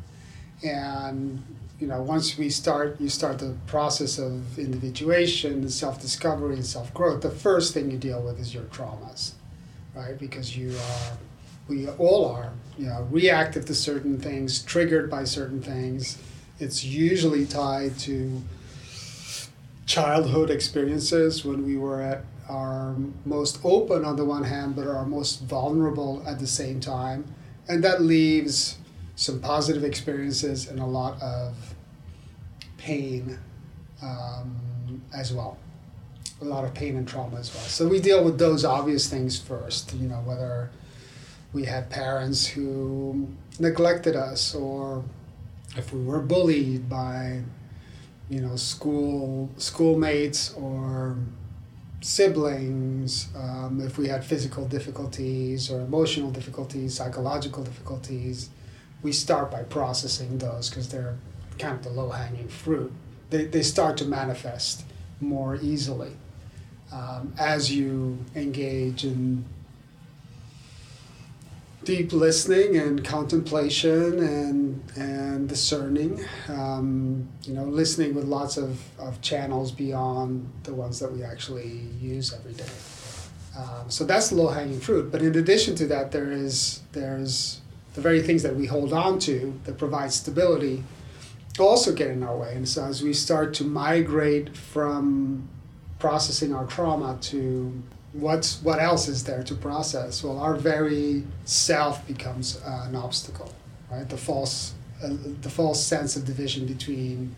And 0.63 1.43
you 1.81 1.87
know, 1.87 2.03
once 2.03 2.37
we 2.37 2.51
start, 2.51 3.01
you 3.01 3.09
start 3.09 3.39
the 3.39 3.57
process 3.67 4.19
of 4.19 4.59
individuation, 4.59 5.67
self 5.71 5.99
discovery, 5.99 6.57
and 6.57 6.67
self 6.67 6.93
growth. 6.93 7.23
The 7.23 7.31
first 7.31 7.73
thing 7.73 7.91
you 7.91 7.97
deal 7.97 8.21
with 8.21 8.39
is 8.39 8.53
your 8.53 8.65
traumas 8.65 9.33
right? 9.95 10.19
Because 10.19 10.57
you 10.57 10.77
are, 10.77 11.19
we 11.69 11.89
all 11.89 12.27
are, 12.27 12.53
you 12.79 12.87
know, 12.87 13.07
reactive 13.11 13.65
to 13.67 13.75
certain 13.75 14.19
things, 14.19 14.63
triggered 14.63 15.11
by 15.11 15.25
certain 15.25 15.63
things. 15.63 16.19
It's 16.59 16.85
usually 16.85 17.47
tied 17.47 17.99
to 18.01 18.43
childhood 19.87 20.51
experiences 20.51 21.45
when 21.45 21.65
we 21.65 21.77
were 21.77 22.01
at 22.01 22.25
our 22.49 22.95
most 23.25 23.59
open 23.65 24.05
on 24.05 24.17
the 24.17 24.25
one 24.25 24.45
hand, 24.45 24.77
but 24.77 24.87
our 24.87 25.07
most 25.07 25.43
vulnerable 25.43 26.23
at 26.27 26.39
the 26.39 26.47
same 26.47 26.81
time. 26.81 27.25
And 27.69 27.83
that 27.85 28.03
leaves 28.03 28.79
some 29.17 29.41
positive 29.41 29.85
experiences 29.85 30.69
and 30.69 30.81
a 30.81 30.87
lot 30.87 31.21
of 31.23 31.75
pain 32.77 33.39
um, 34.03 35.01
as 35.15 35.33
well 35.33 35.57
a 36.41 36.45
lot 36.45 36.65
of 36.65 36.75
pain 36.75 36.97
and 36.97 37.07
trauma 37.07 37.39
as 37.39 37.55
well. 37.55 37.65
So 37.65 37.87
we 37.89 38.01
deal 38.01 38.25
with 38.25 38.39
those 38.39 38.65
obvious 38.65 39.09
things 39.09 39.39
first, 39.39 39.95
you 39.95 40.09
know, 40.09 40.17
whether 40.25 40.71
we 41.53 41.65
had 41.65 41.89
parents 41.89 42.47
who 42.47 43.29
neglected 43.59 44.17
us 44.17 44.55
or 44.55 45.05
if 45.77 45.93
we 45.93 46.03
were 46.03 46.21
bullied 46.21 46.89
by 46.89 47.41
you 48.29 48.41
know 48.41 48.57
school 48.57 49.49
schoolmates 49.57 50.53
or 50.55 51.17
siblings 52.01 53.29
um, 53.37 53.81
if 53.81 53.97
we 53.97 54.09
had 54.09 54.25
physical 54.25 54.67
difficulties 54.67 55.71
or 55.71 55.81
emotional 55.81 56.31
difficulties 56.31 56.95
psychological 56.95 57.63
difficulties 57.63 58.51
we 59.03 59.13
start 59.13 59.51
by 59.51 59.63
processing 59.63 60.39
those 60.39 60.69
because 60.69 60.89
they're 60.89 61.17
kind 61.59 61.75
of 61.75 61.85
the 61.85 61.91
low-hanging 61.91 62.49
fruit 62.49 62.93
they, 63.31 63.45
they 63.45 63.63
start 63.63 63.97
to 63.97 64.05
manifest 64.05 64.85
more 65.21 65.57
easily 65.57 66.17
um, 66.93 67.33
as 67.39 67.73
you 67.73 68.19
engage 68.35 69.05
in 69.05 69.45
deep 71.85 72.13
listening 72.13 72.77
and 72.77 73.05
contemplation 73.05 74.19
and 74.19 74.83
and 74.97 75.49
discerning 75.49 76.25
um, 76.49 77.29
you 77.43 77.53
know 77.53 77.65
listening 77.65 78.15
with 78.15 78.25
lots 78.25 78.57
of, 78.57 78.81
of 78.99 79.21
channels 79.21 79.71
beyond 79.71 80.51
the 80.63 80.73
ones 80.73 80.99
that 80.99 81.13
we 81.13 81.23
actually 81.23 81.81
use 82.01 82.33
every 82.33 82.55
day. 82.55 82.65
Um, 83.57 83.89
so 83.89 84.05
that's 84.05 84.33
low-hanging 84.33 84.81
fruit. 84.81 85.13
But 85.13 85.23
in 85.23 85.37
addition 85.37 85.77
to 85.77 85.87
that 85.89 86.11
there 86.11 86.33
is 86.33 86.81
there's 86.93 87.61
the 87.95 88.01
very 88.01 88.23
things 88.23 88.43
that 88.43 88.57
we 88.57 88.67
hold 88.67 88.93
on 88.93 89.19
to 89.21 89.59
that 89.65 89.79
provide 89.79 90.13
stability 90.13 90.83
also 91.59 91.93
get 91.93 92.11
in 92.11 92.23
our 92.23 92.37
way. 92.37 92.55
And 92.55 92.69
so 92.69 92.85
as 92.85 93.03
we 93.03 93.13
start 93.13 93.55
to 93.55 93.65
migrate 93.65 94.57
from 94.57 95.49
processing 96.05 96.55
our 96.55 96.67
trauma 96.67 97.17
to 97.19 97.83
what's 98.13 98.61
what 98.61 98.79
else 98.79 99.09
is 99.09 99.25
there 99.25 99.43
to 99.43 99.55
process? 99.55 100.23
Well 100.23 100.39
our 100.39 100.55
very 100.55 101.25
self 101.47 102.07
becomes 102.07 102.61
uh, 102.61 102.85
an 102.89 102.95
obstacle 102.95 103.51
right? 103.91 104.07
The 104.07 104.19
false 104.19 104.75
uh, 105.03 105.17
the 105.41 105.49
false 105.49 105.83
sense 105.83 106.15
of 106.15 106.27
division 106.27 106.67
between 106.67 107.35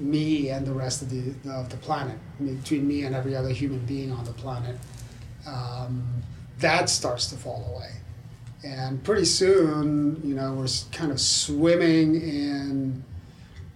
me 0.00 0.48
and 0.48 0.66
the 0.66 0.72
rest 0.72 1.02
of 1.02 1.10
the 1.10 1.50
of 1.50 1.68
the 1.68 1.76
planet 1.76 2.16
between 2.42 2.88
me 2.88 3.04
and 3.04 3.14
every 3.14 3.36
other 3.36 3.50
human 3.50 3.84
being 3.84 4.10
on 4.10 4.24
the 4.24 4.32
planet. 4.32 4.78
Um, 5.46 6.22
that 6.60 6.88
starts 6.88 7.26
to 7.26 7.36
fall 7.36 7.62
away. 7.74 7.92
And 8.64 9.04
pretty 9.04 9.26
soon 9.26 10.22
you 10.24 10.34
know 10.34 10.54
we're 10.54 10.68
kind 10.90 11.12
of 11.12 11.20
swimming 11.20 12.14
in 12.14 13.04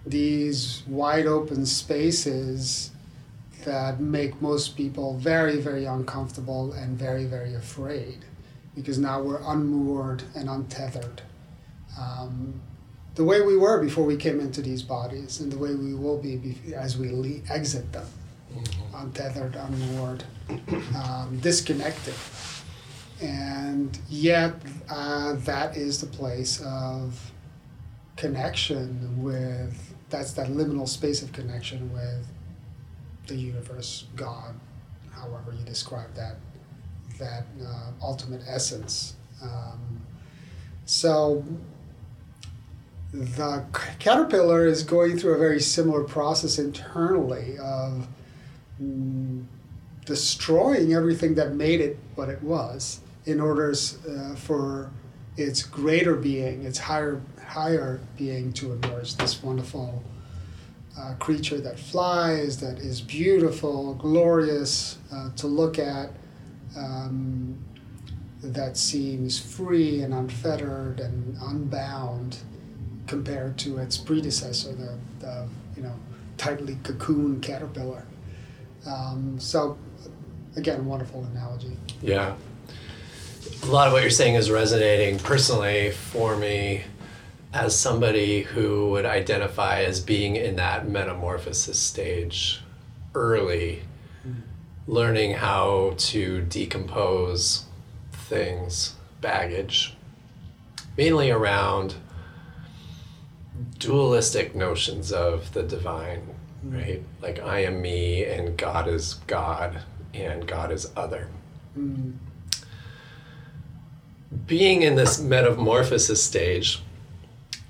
these 0.06 0.82
wide 0.86 1.26
open 1.26 1.66
spaces 1.66 2.90
that 3.68 4.00
make 4.00 4.40
most 4.40 4.78
people 4.78 5.18
very, 5.18 5.58
very 5.60 5.84
uncomfortable 5.84 6.72
and 6.72 6.98
very, 6.98 7.26
very 7.26 7.54
afraid 7.54 8.24
because 8.74 8.98
now 8.98 9.20
we're 9.20 9.42
unmoored 9.42 10.22
and 10.34 10.48
untethered. 10.48 11.20
Um, 12.00 12.62
the 13.14 13.24
way 13.24 13.42
we 13.42 13.58
were 13.58 13.78
before 13.82 14.04
we 14.04 14.16
came 14.16 14.40
into 14.40 14.62
these 14.62 14.82
bodies 14.82 15.40
and 15.40 15.52
the 15.52 15.58
way 15.58 15.74
we 15.74 15.92
will 15.92 16.16
be 16.16 16.56
as 16.74 16.96
we 16.96 17.10
le- 17.10 17.42
exit 17.50 17.92
them 17.92 18.06
mm-hmm. 18.54 18.94
untethered, 19.02 19.54
unmoored, 19.54 20.24
um, 20.96 21.38
disconnected. 21.42 22.14
And 23.20 23.98
yet, 24.08 24.54
uh, 24.88 25.34
that 25.40 25.76
is 25.76 26.00
the 26.00 26.06
place 26.06 26.62
of 26.64 27.32
connection 28.16 29.22
with, 29.22 29.94
that's 30.08 30.32
that 30.32 30.46
liminal 30.46 30.88
space 30.88 31.20
of 31.20 31.34
connection 31.34 31.92
with 31.92 32.24
the 33.28 33.36
universe, 33.36 34.06
God, 34.16 34.54
however 35.12 35.54
you 35.56 35.64
describe 35.64 36.14
that, 36.14 36.36
that 37.18 37.44
uh, 37.64 37.90
ultimate 38.02 38.42
essence. 38.48 39.14
Um, 39.42 40.00
so, 40.84 41.44
the 43.12 43.64
caterpillar 43.98 44.66
is 44.66 44.82
going 44.82 45.18
through 45.18 45.34
a 45.34 45.38
very 45.38 45.60
similar 45.60 46.04
process 46.04 46.58
internally 46.58 47.56
of 47.58 48.06
mm, 48.82 49.44
destroying 50.04 50.92
everything 50.92 51.34
that 51.34 51.54
made 51.54 51.80
it 51.80 51.98
what 52.14 52.28
it 52.28 52.42
was 52.42 53.00
in 53.24 53.40
order 53.40 53.70
uh, 53.70 54.34
for 54.34 54.90
its 55.36 55.62
greater 55.62 56.16
being, 56.16 56.64
its 56.64 56.78
higher 56.78 57.20
higher 57.46 58.00
being 58.16 58.52
to 58.52 58.72
emerge. 58.72 59.16
This 59.16 59.42
wonderful 59.42 60.02
uh, 60.98 61.14
creature 61.14 61.60
that 61.60 61.78
flies, 61.78 62.58
that 62.60 62.78
is 62.78 63.00
beautiful, 63.00 63.94
glorious 63.94 64.98
uh, 65.12 65.30
to 65.36 65.46
look 65.46 65.78
at, 65.78 66.10
um, 66.76 67.56
that 68.42 68.76
seems 68.76 69.38
free 69.38 70.00
and 70.02 70.12
unfettered 70.14 71.00
and 71.00 71.36
unbound 71.42 72.38
compared 73.06 73.56
to 73.58 73.78
its 73.78 73.96
predecessor, 73.96 74.72
the, 74.72 74.98
the 75.20 75.48
you 75.76 75.82
know 75.82 75.94
tightly 76.36 76.74
cocooned 76.82 77.42
caterpillar. 77.42 78.04
Um, 78.86 79.38
so, 79.40 79.76
again, 80.56 80.86
wonderful 80.86 81.24
analogy. 81.32 81.76
Yeah, 82.00 82.34
a 83.62 83.66
lot 83.66 83.86
of 83.86 83.92
what 83.92 84.02
you're 84.02 84.10
saying 84.10 84.34
is 84.34 84.50
resonating 84.50 85.18
personally 85.18 85.90
for 85.90 86.36
me 86.36 86.84
as 87.52 87.78
somebody 87.78 88.42
who 88.42 88.90
would 88.90 89.06
identify 89.06 89.82
as 89.82 90.00
being 90.00 90.36
in 90.36 90.56
that 90.56 90.88
metamorphosis 90.88 91.78
stage 91.78 92.60
early, 93.14 93.82
mm-hmm. 94.26 94.40
learning 94.86 95.32
how 95.32 95.94
to 95.96 96.42
decompose 96.42 97.64
things, 98.12 98.94
baggage, 99.20 99.96
mainly 100.96 101.30
around 101.30 101.94
dualistic 103.78 104.54
notions 104.54 105.10
of 105.10 105.52
the 105.54 105.62
divine, 105.62 106.20
mm-hmm. 106.64 106.76
right? 106.76 107.02
Like 107.22 107.40
I 107.40 107.60
am 107.60 107.80
me 107.80 108.24
and 108.24 108.58
God 108.58 108.88
is 108.88 109.14
God 109.26 109.82
and 110.12 110.46
God 110.46 110.70
is 110.70 110.90
other. 110.96 111.28
Mm-hmm. 111.78 112.10
Being 114.46 114.82
in 114.82 114.96
this 114.96 115.18
metamorphosis 115.18 116.22
stage, 116.22 116.82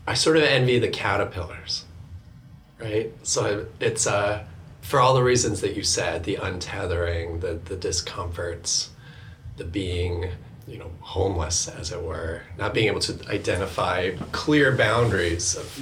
I 0.08 0.14
sort 0.14 0.38
of 0.38 0.42
envy 0.42 0.78
the 0.78 0.88
caterpillars, 0.88 1.84
right? 2.80 3.12
So 3.24 3.66
it's 3.78 4.06
uh, 4.06 4.42
for 4.80 5.00
all 5.00 5.14
the 5.14 5.22
reasons 5.22 5.60
that 5.60 5.76
you 5.76 5.82
said 5.82 6.24
the 6.24 6.36
untethering, 6.36 7.42
the, 7.42 7.60
the 7.62 7.76
discomforts, 7.76 8.88
the 9.58 9.64
being 9.64 10.30
you 10.66 10.78
know 10.78 10.90
homeless 11.00 11.68
as 11.68 11.92
it 11.92 12.02
were 12.02 12.40
not 12.56 12.72
being 12.72 12.86
able 12.86 13.00
to 13.00 13.18
identify 13.28 14.10
clear 14.32 14.74
boundaries 14.74 15.56
of 15.56 15.80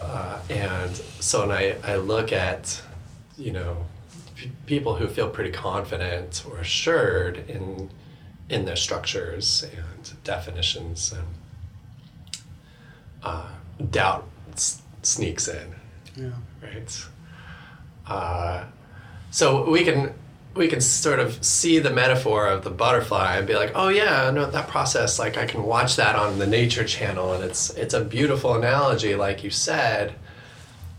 uh, 0.00 0.40
and 0.50 0.94
so 1.20 1.46
when 1.46 1.56
I, 1.56 1.76
I 1.84 1.96
look 1.96 2.32
at 2.32 2.82
you 3.36 3.52
know 3.52 3.84
people 4.66 4.96
who 4.96 5.08
feel 5.08 5.28
pretty 5.28 5.52
confident 5.52 6.44
or 6.48 6.58
assured 6.58 7.48
in 7.48 7.90
in 8.48 8.64
their 8.64 8.76
structures 8.76 9.64
and 9.64 10.12
definitions 10.24 11.12
and 11.12 11.26
uh, 13.24 13.48
doubt 13.90 14.28
s- 14.52 14.80
sneaks 15.02 15.48
in 15.48 15.74
yeah 16.16 16.30
right 16.62 17.06
uh, 18.06 18.64
so 19.30 19.68
we 19.68 19.82
can 19.84 20.12
we 20.54 20.68
can 20.68 20.80
sort 20.80 21.18
of 21.18 21.44
see 21.44 21.78
the 21.80 21.90
metaphor 21.90 22.46
of 22.46 22.62
the 22.62 22.70
butterfly 22.70 23.36
and 23.36 23.46
be 23.46 23.54
like, 23.54 23.72
oh 23.74 23.88
yeah, 23.88 24.30
no, 24.30 24.46
that 24.48 24.68
process, 24.68 25.18
like 25.18 25.36
I 25.36 25.46
can 25.46 25.64
watch 25.64 25.96
that 25.96 26.14
on 26.14 26.38
the 26.38 26.46
nature 26.46 26.84
channel 26.84 27.32
and 27.32 27.42
it's 27.42 27.70
it's 27.70 27.94
a 27.94 28.04
beautiful 28.04 28.54
analogy, 28.54 29.14
like 29.16 29.42
you 29.42 29.50
said. 29.50 30.14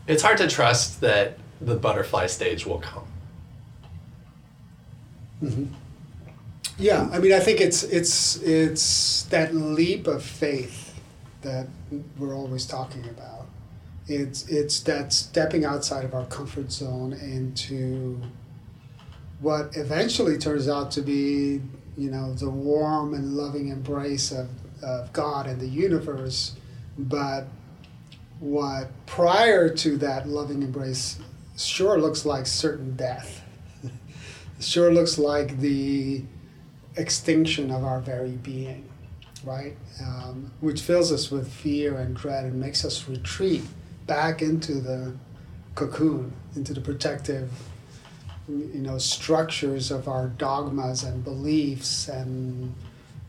It's 0.07 0.21
hard 0.21 0.37
to 0.39 0.47
trust 0.47 1.01
that 1.01 1.37
the 1.61 1.75
butterfly 1.75 2.27
stage 2.27 2.65
will 2.65 2.79
come. 2.79 3.07
Mm-hmm. 5.41 5.65
Yeah, 6.77 7.09
I 7.11 7.19
mean, 7.19 7.31
I 7.31 7.39
think 7.39 7.61
it's 7.61 7.83
it's 7.83 8.41
it's 8.41 9.23
that 9.23 9.55
leap 9.55 10.07
of 10.07 10.21
faith 10.21 10.99
that 11.41 11.67
we're 12.17 12.35
always 12.35 12.65
talking 12.65 13.05
about. 13.09 13.47
It's 14.07 14.47
it's 14.47 14.81
that 14.81 15.13
stepping 15.13 15.65
outside 15.65 16.05
of 16.05 16.13
our 16.13 16.25
comfort 16.25 16.71
zone 16.71 17.13
into 17.13 18.21
what 19.39 19.75
eventually 19.75 20.37
turns 20.37 20.67
out 20.67 20.91
to 20.91 21.01
be, 21.01 21.61
you 21.97 22.11
know, 22.11 22.33
the 22.33 22.49
warm 22.49 23.13
and 23.13 23.33
loving 23.33 23.69
embrace 23.69 24.31
of, 24.31 24.49
of 24.81 25.11
God 25.11 25.47
and 25.47 25.59
the 25.59 25.67
universe. 25.67 26.55
But 26.97 27.47
what 28.39 28.89
prior 29.05 29.69
to 29.69 29.97
that 29.97 30.27
loving 30.27 30.61
embrace 30.61 31.19
sure 31.57 31.99
looks 31.99 32.25
like 32.25 32.45
certain 32.45 32.95
death. 32.95 33.41
sure 34.59 34.93
looks 34.93 35.17
like 35.17 35.59
the 35.59 36.23
extinction 36.97 37.71
of 37.71 37.83
our 37.83 37.99
very 37.99 38.31
being, 38.31 38.89
right? 39.45 39.75
Um, 40.01 40.51
which 40.59 40.81
fills 40.81 41.11
us 41.11 41.31
with 41.31 41.51
fear 41.51 41.97
and 41.97 42.15
dread 42.15 42.45
and 42.45 42.59
makes 42.59 42.83
us 42.83 43.07
retreat 43.07 43.63
back 44.07 44.41
into 44.41 44.75
the 44.75 45.15
cocoon, 45.75 46.33
into 46.55 46.73
the 46.73 46.81
protective 46.81 47.51
you 48.47 48.81
know 48.81 48.97
structures 48.97 49.89
of 49.91 50.07
our 50.07 50.27
dogmas 50.27 51.03
and 51.03 51.23
beliefs 51.23 52.07
and 52.07 52.73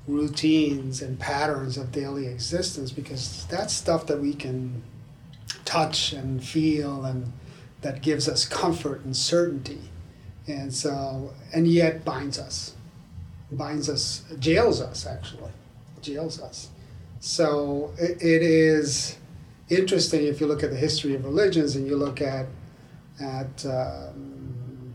routines 0.07 1.03
and 1.03 1.19
patterns 1.19 1.77
of 1.77 1.91
daily 1.91 2.27
existence 2.27 2.93
because 2.93 3.47
that's 3.51 3.75
stuff 3.75 4.07
that 4.07 4.21
we 4.21 4.33
can 4.33 4.83
touch 5.65 6.13
and 6.13 6.45
feel 6.45 7.05
and 7.05 7.33
that 7.81 8.03
gives 8.03 8.29
us 8.29 8.45
comfort 8.45 9.05
and 9.05 9.17
certainty. 9.17 9.81
And 10.47 10.73
so 10.73 11.35
and 11.53 11.67
yet 11.67 12.05
binds 12.05 12.39
us. 12.39 12.75
Binds 13.51 13.89
us 13.89 14.25
jails 14.39 14.81
us 14.81 15.07
actually 15.07 15.51
jails 16.07 16.41
us 16.41 16.69
so 17.21 17.93
it, 17.99 18.23
it 18.23 18.43
is 18.43 19.17
interesting 19.69 20.27
if 20.27 20.41
you 20.41 20.47
look 20.47 20.63
at 20.63 20.71
the 20.71 20.77
history 20.77 21.15
of 21.15 21.25
religions 21.25 21.77
and 21.77 21.87
you 21.87 21.97
look 21.97 22.21
at 22.21 22.47
at 23.21 23.67
um, 23.67 24.95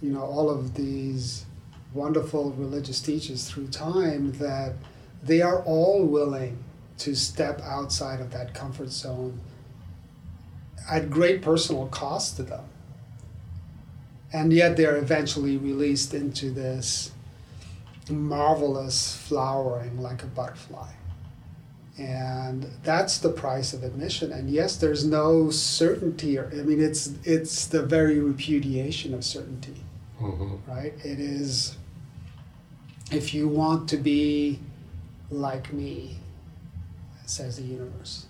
you 0.00 0.10
know 0.10 0.22
all 0.22 0.48
of 0.48 0.74
these 0.74 1.44
wonderful 1.92 2.52
religious 2.52 3.00
teachers 3.00 3.48
through 3.48 3.66
time 3.68 4.32
that 4.32 4.74
they 5.22 5.42
are 5.42 5.62
all 5.64 6.04
willing 6.04 6.62
to 6.98 7.14
step 7.14 7.60
outside 7.62 8.20
of 8.20 8.30
that 8.30 8.54
comfort 8.54 8.90
zone 8.90 9.40
at 10.88 11.10
great 11.10 11.42
personal 11.42 11.86
cost 11.86 12.36
to 12.36 12.42
them. 12.42 12.64
And 14.32 14.52
yet 14.52 14.76
they're 14.76 14.96
eventually 14.96 15.56
released 15.56 16.14
into 16.14 16.50
this 16.50 17.10
marvelous 18.08 19.16
flowering 19.16 20.00
like 20.00 20.22
a 20.22 20.26
butterfly. 20.26 20.90
And 21.98 22.66
that's 22.82 23.18
the 23.18 23.28
price 23.28 23.74
of 23.74 23.82
admission. 23.82 24.32
And 24.32 24.48
yes, 24.48 24.76
there's 24.76 25.04
no 25.04 25.50
certainty. 25.50 26.38
Or, 26.38 26.50
I 26.50 26.62
mean, 26.62 26.80
it's 26.80 27.12
it's 27.24 27.66
the 27.66 27.82
very 27.82 28.18
repudiation 28.18 29.12
of 29.12 29.24
certainty 29.24 29.82
mm-hmm. 30.20 30.70
right? 30.70 30.92
It 31.04 31.18
is, 31.18 31.76
if 33.10 33.34
you 33.34 33.48
want 33.48 33.88
to 33.90 33.96
be 33.96 34.60
like 35.30 35.72
me, 35.72 36.18
says 37.26 37.56
the 37.56 37.62
universe, 37.62 38.26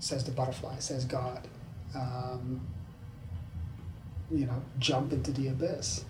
says 0.00 0.24
the 0.24 0.32
butterfly, 0.32 0.78
says 0.78 1.04
God, 1.04 1.46
um, 1.94 2.60
you 4.30 4.46
know, 4.46 4.62
jump 4.78 5.12
into 5.12 5.30
the 5.30 5.48
abyss. 5.48 6.04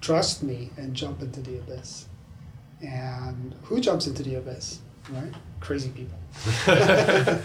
Trust 0.00 0.42
me 0.42 0.70
and 0.76 0.94
jump 0.94 1.22
into 1.22 1.40
the 1.40 1.58
abyss. 1.58 2.06
And 2.80 3.54
who 3.64 3.80
jumps 3.80 4.06
into 4.06 4.22
the 4.22 4.36
abyss, 4.36 4.80
right? 5.10 5.32
Crazy 5.60 5.90
people. 5.90 6.18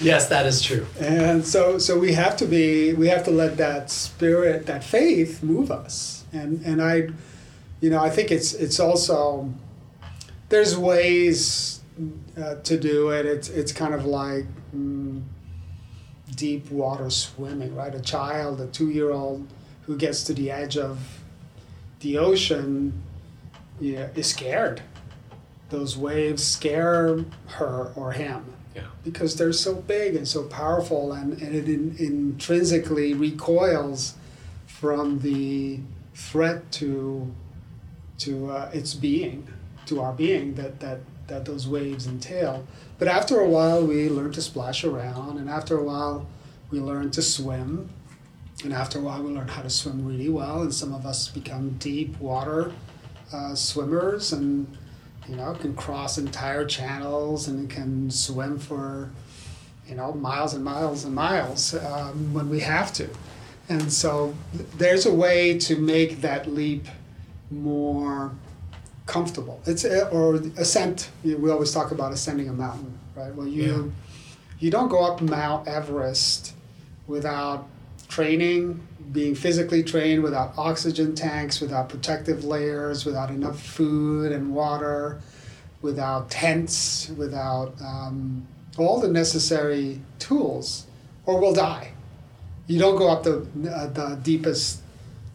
Yes, 0.00 0.28
that 0.28 0.44
is 0.44 0.62
true. 0.62 0.86
And 1.00 1.44
so, 1.44 1.78
so 1.78 1.98
we 1.98 2.12
have 2.12 2.36
to 2.38 2.46
be, 2.46 2.92
we 2.92 3.08
have 3.08 3.24
to 3.24 3.30
let 3.30 3.56
that 3.56 3.90
spirit, 3.90 4.66
that 4.66 4.84
faith, 4.84 5.42
move 5.42 5.70
us. 5.70 6.24
And 6.32 6.62
and 6.66 6.82
I, 6.82 7.08
you 7.80 7.88
know, 7.88 8.02
I 8.02 8.10
think 8.10 8.30
it's 8.30 8.52
it's 8.52 8.78
also 8.78 9.52
there's 10.50 10.76
ways 10.76 11.80
uh, 12.36 12.56
to 12.56 12.78
do 12.78 13.10
it. 13.10 13.24
It's 13.24 13.48
it's 13.48 13.72
kind 13.72 13.94
of 13.94 14.04
like 14.04 14.44
mm, 14.74 15.22
deep 16.34 16.70
water 16.70 17.08
swimming, 17.08 17.74
right? 17.74 17.94
A 17.94 18.00
child, 18.00 18.60
a 18.60 18.66
two 18.66 18.90
year 18.90 19.10
old 19.12 19.46
who 19.82 19.96
gets 19.96 20.24
to 20.24 20.34
the 20.34 20.50
edge 20.50 20.76
of 20.76 20.98
the 22.00 22.18
ocean, 22.18 23.02
yeah, 23.80 24.08
is 24.14 24.26
scared. 24.28 24.82
Those 25.70 25.96
waves 25.96 26.44
scare 26.44 27.24
her 27.48 27.92
or 27.96 28.12
him 28.12 28.44
Yeah. 28.74 28.82
because 29.04 29.36
they're 29.36 29.52
so 29.52 29.74
big 29.74 30.14
and 30.14 30.26
so 30.28 30.44
powerful 30.44 31.12
and, 31.12 31.32
and 31.42 31.54
it 31.54 31.68
in, 31.68 31.96
intrinsically 31.98 33.14
recoils 33.14 34.14
from 34.66 35.20
the 35.20 35.80
threat 36.14 36.70
to 36.72 37.32
to 38.18 38.50
uh, 38.50 38.70
its 38.72 38.94
being 38.94 39.46
to 39.86 40.00
our 40.00 40.12
being 40.12 40.54
that, 40.54 40.80
that 40.80 41.00
that 41.26 41.44
those 41.44 41.66
waves 41.68 42.06
entail 42.06 42.66
but 42.98 43.08
after 43.08 43.40
a 43.40 43.48
while 43.48 43.84
we 43.86 44.08
learn 44.08 44.32
to 44.32 44.40
splash 44.40 44.84
around 44.84 45.36
and 45.38 45.50
after 45.50 45.76
a 45.76 45.82
while 45.82 46.26
we 46.70 46.78
learn 46.80 47.10
to 47.10 47.20
swim 47.20 47.90
and 48.64 48.72
after 48.72 48.98
a 48.98 49.02
while 49.02 49.22
we 49.22 49.32
learn 49.32 49.48
how 49.48 49.62
to 49.62 49.70
swim 49.70 50.06
really 50.06 50.28
well 50.28 50.62
and 50.62 50.74
some 50.74 50.94
of 50.94 51.04
us 51.06 51.28
become 51.28 51.70
deep 51.78 52.18
water 52.20 52.72
uh, 53.32 53.54
swimmers 53.54 54.32
and 54.32 54.76
you 55.28 55.36
know, 55.36 55.54
can 55.54 55.74
cross 55.74 56.18
entire 56.18 56.64
channels 56.64 57.48
and 57.48 57.68
can 57.68 58.10
swim 58.10 58.58
for, 58.58 59.10
you 59.86 59.94
know, 59.94 60.12
miles 60.12 60.54
and 60.54 60.64
miles 60.64 61.04
and 61.04 61.14
miles 61.14 61.74
um, 61.74 62.32
when 62.32 62.48
we 62.48 62.60
have 62.60 62.92
to. 62.94 63.08
And 63.68 63.92
so 63.92 64.34
th- 64.56 64.68
there's 64.76 65.06
a 65.06 65.12
way 65.12 65.58
to 65.58 65.76
make 65.76 66.20
that 66.20 66.48
leap 66.48 66.86
more 67.50 68.32
comfortable. 69.06 69.60
It's 69.66 69.84
a, 69.84 70.08
or 70.08 70.36
ascent. 70.56 71.10
We 71.24 71.50
always 71.50 71.72
talk 71.72 71.90
about 71.90 72.12
ascending 72.12 72.48
a 72.48 72.52
mountain, 72.52 72.96
right? 73.16 73.34
Well, 73.34 73.48
you 73.48 73.92
you 74.58 74.70
don't 74.70 74.88
go 74.88 75.04
up 75.04 75.20
Mount 75.20 75.68
Everest 75.68 76.54
without 77.06 77.68
training, 78.16 78.80
being 79.12 79.34
physically 79.34 79.82
trained, 79.82 80.22
without 80.22 80.54
oxygen 80.56 81.14
tanks, 81.14 81.60
without 81.60 81.86
protective 81.90 82.44
layers, 82.44 83.04
without 83.04 83.30
enough 83.30 83.60
food 83.60 84.32
and 84.32 84.54
water, 84.54 85.20
without 85.82 86.30
tents, 86.30 87.10
without 87.10 87.74
um, 87.82 88.46
all 88.78 88.98
the 89.00 89.08
necessary 89.08 90.00
tools, 90.18 90.86
or 91.26 91.38
we'll 91.40 91.52
die. 91.52 91.92
You 92.68 92.78
don't 92.78 92.96
go 92.96 93.10
up 93.10 93.22
the 93.22 93.36
uh, 93.70 93.88
the 93.98 94.18
deepest. 94.22 94.80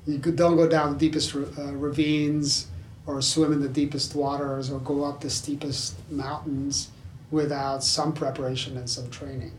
You 0.07 0.17
don't 0.17 0.57
go 0.57 0.67
down 0.67 0.93
the 0.93 0.99
deepest 1.05 1.35
uh, 1.35 1.73
ravines, 1.85 2.67
or 3.05 3.21
swim 3.21 3.53
in 3.53 3.61
the 3.61 3.73
deepest 3.81 4.15
waters, 4.15 4.71
or 4.71 4.79
go 4.79 5.03
up 5.03 5.21
the 5.21 5.29
steepest 5.29 5.93
mountains 6.09 6.89
without 7.29 7.83
some 7.83 8.11
preparation 8.11 8.75
and 8.75 8.89
some 8.89 9.09
training. 9.11 9.53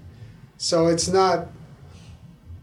So 0.58 0.88
it's 0.88 1.08
not 1.08 1.48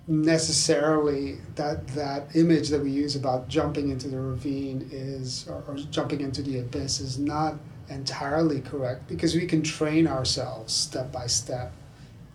necessarily 0.10 1.38
that 1.54 1.88
that 1.90 2.36
image 2.36 2.70
that 2.70 2.82
we 2.82 2.90
use 2.90 3.16
about 3.16 3.48
jumping 3.48 3.90
into 3.90 4.08
the 4.08 4.20
ravine 4.20 4.90
is 4.92 5.48
or, 5.48 5.64
or 5.68 5.76
jumping 5.92 6.22
into 6.22 6.42
the 6.42 6.58
abyss 6.58 7.00
is 7.00 7.20
not 7.20 7.54
entirely 7.90 8.60
correct 8.60 9.08
because 9.08 9.36
we 9.36 9.46
can 9.46 9.62
train 9.62 10.08
ourselves 10.08 10.74
step 10.74 11.12
by 11.12 11.28
step 11.28 11.72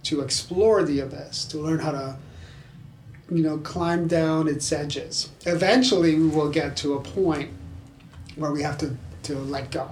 to 0.04 0.20
explore 0.20 0.84
the 0.84 1.00
abyss 1.00 1.44
to 1.44 1.58
learn 1.58 1.80
how 1.80 1.90
to 1.90 2.16
you 3.28 3.42
know 3.42 3.58
climb 3.58 4.06
down 4.06 4.46
its 4.46 4.70
edges. 4.70 5.30
Eventually 5.44 6.14
we 6.14 6.28
will 6.28 6.50
get 6.50 6.76
to 6.78 6.94
a 6.94 7.00
point 7.00 7.50
where 8.36 8.52
we 8.52 8.62
have 8.62 8.78
to 8.78 8.96
to 9.24 9.34
let 9.34 9.72
go. 9.72 9.90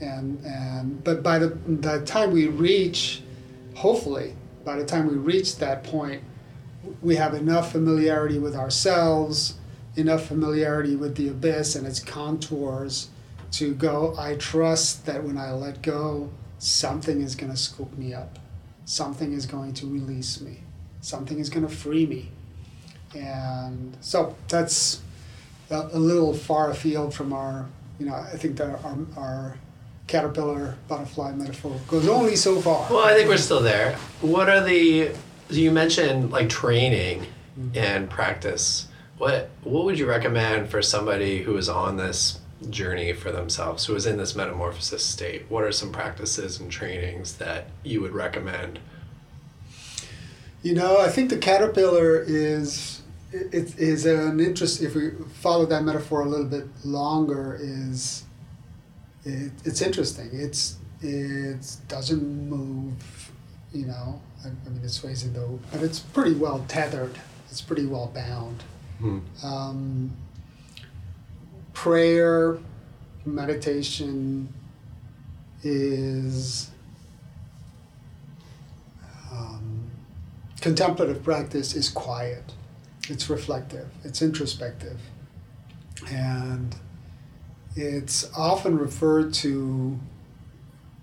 And 0.00 0.44
and 0.44 1.04
but 1.04 1.22
by 1.22 1.38
the, 1.38 1.48
the 1.68 2.04
time 2.04 2.32
we 2.32 2.48
reach 2.48 3.22
hopefully 3.76 4.34
by 4.64 4.76
the 4.76 4.84
time 4.84 5.06
we 5.06 5.14
reach 5.14 5.56
that 5.58 5.84
point 5.84 6.22
we 7.02 7.16
have 7.16 7.34
enough 7.34 7.72
familiarity 7.72 8.38
with 8.38 8.54
ourselves 8.54 9.54
enough 9.96 10.26
familiarity 10.26 10.94
with 10.96 11.16
the 11.16 11.28
abyss 11.28 11.74
and 11.74 11.86
its 11.86 12.00
contours 12.00 13.08
to 13.50 13.74
go 13.74 14.14
i 14.18 14.34
trust 14.36 15.04
that 15.06 15.24
when 15.24 15.36
i 15.36 15.50
let 15.50 15.82
go 15.82 16.30
something 16.60 17.22
is 17.22 17.34
going 17.34 17.50
to 17.50 17.58
scoop 17.58 17.96
me 17.96 18.14
up. 18.14 18.38
Something 18.84 19.32
is 19.32 19.46
going 19.46 19.72
to 19.74 19.86
release 19.86 20.40
me. 20.40 20.60
Something 21.00 21.38
is 21.38 21.48
going 21.48 21.66
to 21.66 21.74
free 21.74 22.06
me. 22.06 22.30
And 23.14 23.96
so 24.00 24.36
that's 24.48 25.00
a, 25.70 25.98
little 25.98 26.34
far 26.34 26.70
afield 26.70 27.14
from 27.14 27.32
our 27.32 27.66
you 27.98 28.06
know 28.06 28.14
i 28.14 28.36
think 28.36 28.56
that 28.56 28.82
our, 28.84 28.98
our 29.16 29.56
caterpillar 30.08 30.76
butterfly 30.88 31.30
metaphor 31.32 31.78
goes 31.86 32.08
only 32.08 32.34
so 32.34 32.60
far. 32.60 32.88
Well, 32.90 33.04
I 33.04 33.14
think 33.14 33.28
we're 33.28 33.36
still 33.36 33.60
there. 33.60 33.96
What 34.20 34.48
are 34.48 34.64
the 34.64 35.12
you 35.50 35.70
mentioned 35.70 36.30
like 36.30 36.48
training 36.48 37.26
and 37.74 38.08
practice. 38.08 38.88
What 39.18 39.50
what 39.62 39.84
would 39.84 39.98
you 39.98 40.06
recommend 40.06 40.70
for 40.70 40.82
somebody 40.82 41.42
who 41.42 41.56
is 41.56 41.68
on 41.68 41.96
this 41.96 42.40
journey 42.68 43.12
for 43.12 43.32
themselves, 43.32 43.86
who 43.86 43.94
is 43.94 44.06
in 44.06 44.16
this 44.16 44.36
metamorphosis 44.36 45.04
state? 45.04 45.46
What 45.48 45.64
are 45.64 45.72
some 45.72 45.92
practices 45.92 46.60
and 46.60 46.70
trainings 46.70 47.36
that 47.36 47.68
you 47.82 48.00
would 48.00 48.12
recommend? 48.12 48.78
You 50.62 50.74
know, 50.74 51.00
I 51.00 51.08
think 51.08 51.30
the 51.30 51.38
caterpillar 51.38 52.20
is 52.20 53.02
it 53.32 53.78
is 53.78 54.06
an 54.06 54.40
interest. 54.40 54.82
If 54.82 54.94
we 54.94 55.10
follow 55.40 55.66
that 55.66 55.84
metaphor 55.84 56.22
a 56.22 56.28
little 56.28 56.46
bit 56.46 56.66
longer, 56.84 57.56
is 57.60 58.24
it, 59.24 59.52
it's 59.64 59.80
interesting. 59.80 60.30
It's 60.32 60.76
it 61.00 61.76
doesn't 61.88 62.48
move. 62.48 63.32
You 63.72 63.86
know, 63.86 64.20
I, 64.44 64.48
I 64.48 64.68
mean, 64.68 64.80
it's 64.82 64.94
sways 64.94 65.24
in 65.24 65.32
though, 65.32 65.58
but 65.72 65.82
it's 65.82 66.00
pretty 66.00 66.34
well 66.34 66.64
tethered. 66.68 67.18
It's 67.50 67.60
pretty 67.60 67.86
well 67.86 68.10
bound. 68.14 68.62
Hmm. 68.98 69.18
Um, 69.42 70.16
prayer, 71.72 72.58
meditation 73.24 74.52
is 75.62 76.70
um, 79.32 79.90
contemplative 80.60 81.22
practice 81.22 81.74
is 81.74 81.88
quiet, 81.88 82.52
it's 83.08 83.28
reflective, 83.30 83.88
it's 84.04 84.22
introspective, 84.22 85.00
and 86.10 86.76
it's 87.76 88.30
often 88.36 88.78
referred 88.78 89.32
to 89.34 89.98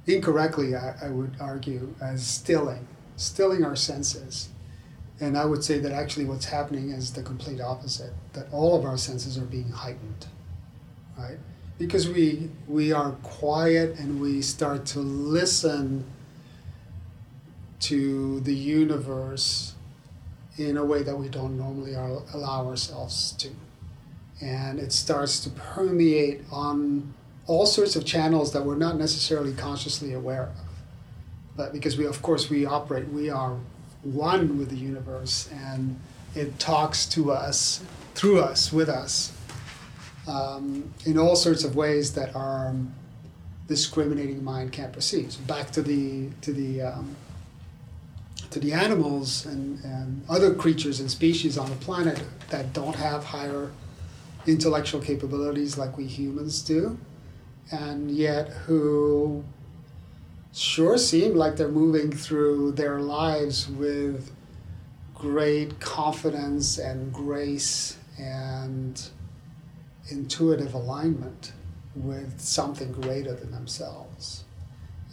incorrectly, 0.06 0.76
I, 0.76 0.96
I 1.04 1.10
would 1.10 1.36
argue, 1.40 1.94
as 2.02 2.26
stilling, 2.26 2.88
stilling 3.18 3.66
our 3.66 3.76
senses. 3.76 4.50
And 5.20 5.38
I 5.38 5.46
would 5.46 5.64
say 5.64 5.80
that 5.80 5.92
actually 5.92 6.26
what's 6.26 6.46
happening 6.46 6.92
is 6.92 7.14
the 7.14 7.24
complete 7.24 7.60
opposite, 7.60 8.14
that 8.34 8.48
all 8.54 8.78
of 8.78 8.86
our 8.86 8.98
senses 8.98 9.38
are 9.38 9.46
being 9.46 9.70
heightened, 9.70 10.28
right? 11.18 11.40
Because 11.80 12.08
we, 12.08 12.50
we 12.68 12.92
are 12.92 13.12
quiet 13.24 14.00
and 14.00 14.22
we 14.22 14.42
start 14.42 14.86
to 14.88 15.00
listen 15.00 16.06
to 17.82 18.40
the 18.42 18.54
universe 18.54 19.74
in 20.58 20.78
a 20.78 20.86
way 20.86 21.04
that 21.04 21.16
we 21.16 21.30
don't 21.30 21.58
normally 21.58 21.96
al- 21.96 22.26
allow 22.34 22.68
ourselves 22.68 23.32
to. 23.34 23.50
And 24.42 24.80
it 24.80 24.92
starts 24.92 25.40
to 25.42 25.50
permeate 25.50 26.42
on 26.52 27.14
all 27.48 27.66
sorts 27.66 27.96
of 27.96 28.06
channels 28.06 28.54
that 28.54 28.66
we're 28.66 28.78
not 28.78 28.98
necessarily 28.98 29.54
consciously 29.54 30.14
aware 30.14 30.44
of. 30.44 30.67
But 31.58 31.74
because 31.74 31.98
we, 31.98 32.06
of 32.06 32.22
course, 32.22 32.50
we 32.50 32.66
operate, 32.66 33.10
we 33.10 33.30
are 33.30 33.58
one 34.04 34.58
with 34.58 34.70
the 34.70 34.78
universe 34.78 35.50
and 35.52 36.00
it 36.36 36.60
talks 36.60 37.06
to 37.08 37.32
us, 37.32 37.84
through 38.14 38.40
us, 38.40 38.72
with 38.72 38.88
us, 38.88 39.34
um, 40.28 40.94
in 41.06 41.18
all 41.18 41.36
sorts 41.36 41.64
of 41.64 41.76
ways 41.76 42.14
that 42.14 42.36
our 42.36 42.74
discriminating 43.68 44.44
mind 44.44 44.72
can't 44.72 44.94
perceive. 44.94 45.34
So 45.34 45.42
back 45.42 45.72
to 45.72 45.82
the, 45.82 46.30
to 46.42 46.54
the, 46.54 46.84
um, 46.84 47.16
to 48.52 48.60
the 48.60 48.72
animals 48.72 49.46
and, 49.46 49.84
and 49.84 50.24
other 50.30 50.54
creatures 50.54 51.00
and 51.00 51.10
species 51.10 51.58
on 51.58 51.70
the 51.70 51.76
planet 51.78 52.22
that 52.50 52.72
don't 52.72 52.96
have 52.96 53.24
higher 53.26 53.72
intellectual 54.46 55.02
capabilities 55.02 55.78
like 55.78 55.98
we 55.98 56.06
humans 56.06 56.62
do, 56.62 56.98
and 57.72 58.12
yet 58.12 58.50
who 58.50 59.44
sure 60.54 60.98
seem 60.98 61.36
like 61.36 61.56
they're 61.56 61.68
moving 61.68 62.12
through 62.12 62.72
their 62.74 63.00
lives 63.00 63.70
with 63.70 64.32
great 65.14 65.80
confidence 65.80 66.78
and 66.78 67.12
grace 67.12 67.98
and 68.20 69.10
intuitive 70.10 70.74
alignment 70.74 71.52
with 71.96 72.40
something 72.40 72.92
greater 72.92 73.34
than 73.34 73.52
themselves. 73.52 74.44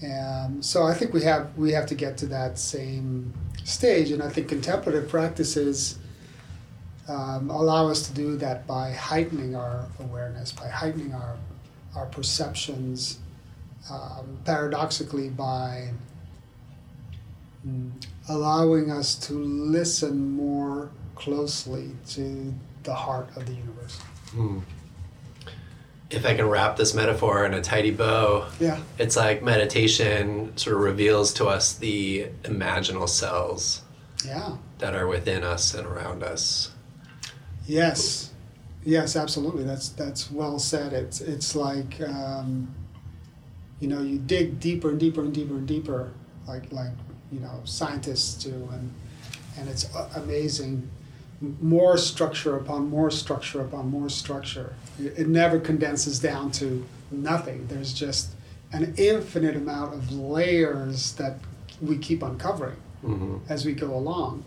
And 0.02 0.64
so 0.64 0.84
I 0.84 0.94
think 0.94 1.14
we 1.14 1.22
have 1.22 1.56
we 1.56 1.72
have 1.72 1.86
to 1.86 1.94
get 1.94 2.18
to 2.18 2.26
that 2.26 2.58
same 2.58 3.32
stage, 3.64 4.10
and 4.10 4.22
I 4.22 4.28
think 4.28 4.48
contemplative 4.48 5.08
practices 5.08 5.98
um, 7.08 7.50
allow 7.50 7.88
us 7.88 8.06
to 8.08 8.14
do 8.14 8.36
that 8.36 8.66
by 8.66 8.92
heightening 8.92 9.54
our 9.54 9.86
awareness, 10.00 10.52
by 10.52 10.68
heightening 10.68 11.14
our 11.14 11.36
our 11.94 12.06
perceptions, 12.06 13.20
um, 13.90 14.38
paradoxically 14.44 15.28
by 15.28 15.90
mm, 17.66 17.90
allowing 18.28 18.90
us 18.90 19.14
to 19.14 19.34
listen 19.34 20.30
more 20.32 20.90
closely 21.14 21.90
to 22.08 22.52
the 22.82 22.94
heart 22.94 23.28
of 23.36 23.46
the 23.46 23.52
universe. 23.52 23.98
Mm. 24.34 24.62
If 26.10 26.24
I 26.26 26.34
can 26.34 26.46
wrap 26.48 26.76
this 26.76 26.94
metaphor 26.94 27.44
in 27.46 27.54
a 27.54 27.60
tidy 27.62 27.90
bow, 27.90 28.46
Yeah. 28.60 28.80
it's 28.98 29.16
like 29.16 29.42
meditation 29.42 30.56
sort 30.56 30.76
of 30.76 30.82
reveals 30.82 31.32
to 31.34 31.46
us 31.46 31.72
the 31.72 32.26
imaginal 32.44 33.08
cells 33.08 33.82
Yeah. 34.24 34.56
that 34.78 34.94
are 34.94 35.06
within 35.06 35.42
us 35.42 35.74
and 35.74 35.86
around 35.86 36.22
us. 36.22 36.70
Yes, 37.66 38.30
yes, 38.84 39.16
absolutely. 39.16 39.64
That's 39.64 39.88
that's 39.88 40.30
well 40.30 40.58
said. 40.58 40.92
It's 40.92 41.20
it's 41.22 41.56
like 41.56 42.00
um, 42.02 42.68
you 43.84 43.90
know 43.90 44.00
you 44.00 44.16
dig 44.16 44.60
deeper 44.60 44.88
and 44.88 44.98
deeper 44.98 45.20
and 45.20 45.34
deeper 45.34 45.52
and 45.52 45.68
deeper, 45.68 46.10
like 46.48 46.72
like 46.72 46.92
you 47.30 47.38
know 47.38 47.60
scientists 47.64 48.42
do, 48.42 48.54
and 48.72 48.90
and 49.58 49.68
it's 49.68 49.94
amazing. 50.16 50.88
More 51.60 51.98
structure 51.98 52.56
upon 52.56 52.88
more 52.88 53.10
structure 53.10 53.60
upon 53.60 53.90
more 53.90 54.08
structure. 54.08 54.74
It, 54.98 55.28
never 55.28 55.60
condenses 55.60 56.18
down 56.18 56.50
to 56.52 56.86
nothing. 57.10 57.66
There's 57.66 57.92
just 57.92 58.30
an 58.72 58.94
infinite 58.96 59.54
amount 59.54 59.92
of 59.92 60.10
layers 60.12 61.12
that 61.16 61.34
we 61.82 61.98
keep 61.98 62.22
uncovering 62.22 62.80
hmm 63.02 63.36
as 63.50 63.66
we 63.66 63.74
go 63.74 63.92
along. 63.94 64.44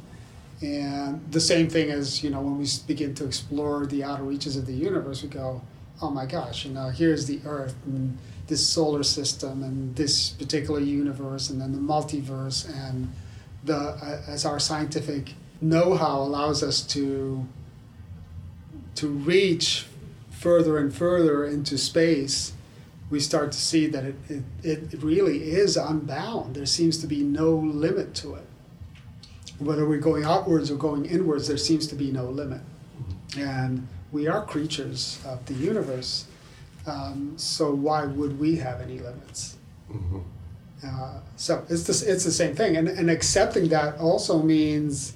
And 0.64 1.32
the 1.32 1.40
same 1.40 1.70
thing 1.70 1.92
as, 1.92 2.24
you 2.24 2.32
know, 2.32 2.42
when 2.42 2.58
we 2.58 2.66
begin 2.88 3.14
to 3.16 3.26
explore 3.26 3.86
the 3.86 4.04
outer 4.04 4.24
reaches 4.24 4.56
of 4.56 4.66
the 4.66 4.74
universe, 4.74 5.22
we 5.22 5.30
go, 5.30 5.62
oh 6.02 6.10
my 6.10 6.26
gosh, 6.26 6.66
you 6.66 6.74
know, 6.74 6.90
here's 6.90 7.28
the 7.28 7.40
Earth 7.46 7.76
and 7.86 8.18
this 8.48 8.66
solar 8.68 9.04
system 9.04 9.64
and 9.64 9.96
this 9.96 10.30
particular 10.32 10.80
universe 10.80 11.50
and 11.50 11.62
then 11.62 11.74
the 11.74 11.80
multiverse. 11.80 12.68
And 12.88 13.14
the, 13.64 13.76
uh, 13.76 14.22
as 14.28 14.46
our 14.46 14.60
scientific 14.60 15.34
know 15.62 15.96
how 15.96 16.20
allows 16.20 16.64
us 16.64 16.82
to, 16.82 17.46
to 18.96 19.08
reach 19.08 19.86
further 20.30 20.78
and 20.78 20.94
further 20.94 21.46
into 21.46 21.78
space, 21.78 22.54
we 23.10 23.20
start 23.20 23.52
to 23.54 23.58
see 23.58 23.88
that 23.88 24.04
it, 24.04 24.16
it, 24.30 24.44
it 24.64 25.02
really 25.02 25.52
is 25.52 25.78
unbound. 25.78 26.56
There 26.56 26.66
seems 26.66 26.98
to 27.00 27.08
be 27.08 27.24
no 27.24 27.56
limit 27.56 28.14
to 28.16 28.36
it. 28.36 28.46
Whether 29.60 29.88
we're 29.88 30.00
going 30.00 30.24
outwards 30.24 30.70
or 30.70 30.76
going 30.76 31.06
inwards, 31.06 31.48
there 31.48 31.58
seems 31.58 31.88
to 31.88 31.96
be 31.96 32.12
no 32.12 32.26
limit. 32.26 32.62
And 33.38 33.88
we 34.12 34.28
are 34.28 34.46
creatures 34.46 35.20
of 35.26 35.46
the 35.46 35.54
universe. 35.54 36.26
Um, 36.88 37.34
so 37.38 37.72
why 37.74 38.06
would 38.06 38.40
we 38.40 38.56
have 38.58 38.82
any 38.82 39.00
limits? 39.00 39.58
hmm 39.92 40.20
Uh, 40.84 41.20
so 41.36 41.66
it's 41.70 41.84
the, 41.84 42.12
it's 42.12 42.24
the 42.24 42.32
same 42.32 42.56
thing. 42.56 42.78
And, 42.78 42.88
and 42.88 43.10
accepting 43.10 43.70
that 43.70 43.98
also 44.00 44.42
means 44.42 45.14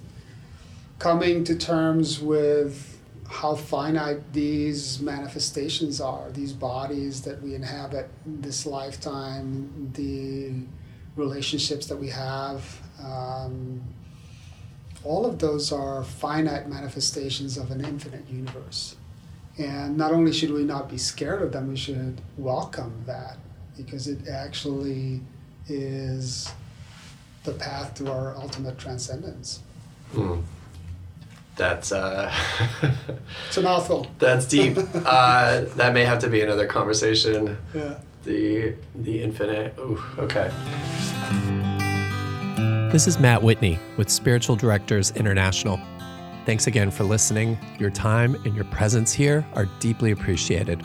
coming 0.97 1.43
to 1.43 1.55
terms 1.55 2.19
with 2.19 2.99
how 3.29 3.55
finite 3.55 4.33
these 4.33 4.99
manifestations 4.99 6.01
are, 6.01 6.29
these 6.31 6.51
bodies 6.51 7.21
that 7.21 7.41
we 7.41 7.55
inhabit 7.55 8.09
in 8.25 8.41
this 8.41 8.65
lifetime, 8.65 9.91
the 9.93 10.51
relationships 11.15 11.85
that 11.87 11.97
we 11.97 12.09
have. 12.09 12.81
Um, 13.03 13.81
all 15.03 15.25
of 15.25 15.39
those 15.39 15.71
are 15.71 16.03
finite 16.03 16.67
manifestations 16.67 17.57
of 17.57 17.71
an 17.71 17.83
infinite 17.85 18.27
universe. 18.29 18.95
And 19.61 19.95
not 19.95 20.11
only 20.11 20.33
should 20.33 20.51
we 20.51 20.63
not 20.63 20.89
be 20.89 20.97
scared 20.97 21.41
of 21.41 21.51
them, 21.51 21.67
we 21.67 21.75
should 21.77 22.19
welcome 22.37 23.03
that 23.05 23.37
because 23.77 24.07
it 24.07 24.27
actually 24.27 25.21
is 25.67 26.51
the 27.43 27.51
path 27.53 27.93
to 27.95 28.11
our 28.11 28.35
ultimate 28.37 28.79
transcendence. 28.79 29.59
Mm. 30.13 30.41
That's 31.57 31.91
uh, 31.91 32.33
It's 33.47 33.57
a 33.57 33.61
mouthful. 33.61 34.07
that's 34.17 34.45
deep. 34.47 34.77
Uh, 35.05 35.65
that 35.75 35.93
may 35.93 36.05
have 36.05 36.19
to 36.19 36.27
be 36.29 36.41
another 36.41 36.65
conversation. 36.65 37.57
Yeah. 37.73 37.95
The 38.23 38.75
the 38.95 39.21
infinite. 39.21 39.75
Ooh, 39.77 40.01
okay. 40.17 40.51
This 42.91 43.07
is 43.07 43.19
Matt 43.19 43.41
Whitney 43.43 43.79
with 43.97 44.09
Spiritual 44.09 44.55
Directors 44.55 45.11
International. 45.11 45.79
Thanks 46.45 46.65
again 46.65 46.89
for 46.89 47.03
listening. 47.03 47.57
Your 47.77 47.91
time 47.91 48.35
and 48.45 48.55
your 48.55 48.65
presence 48.65 49.13
here 49.13 49.45
are 49.53 49.65
deeply 49.79 50.11
appreciated. 50.11 50.81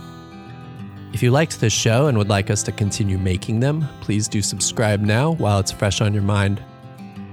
If 1.13 1.23
you 1.23 1.31
liked 1.31 1.61
this 1.61 1.73
show 1.73 2.09
and 2.09 2.19
would 2.19 2.29
like 2.29 2.51
us 2.51 2.63
to 2.65 2.73
continue 2.73 3.17
making 3.17 3.61
them, 3.61 3.89
please 4.03 4.29
do 4.29 4.43
subscribe 4.43 5.01
now 5.01 5.33
while 5.33 5.59
it's 5.59 5.73
fresh 5.73 6.03
on 6.03 6.13
your 6.13 6.23
mind. 6.23 6.63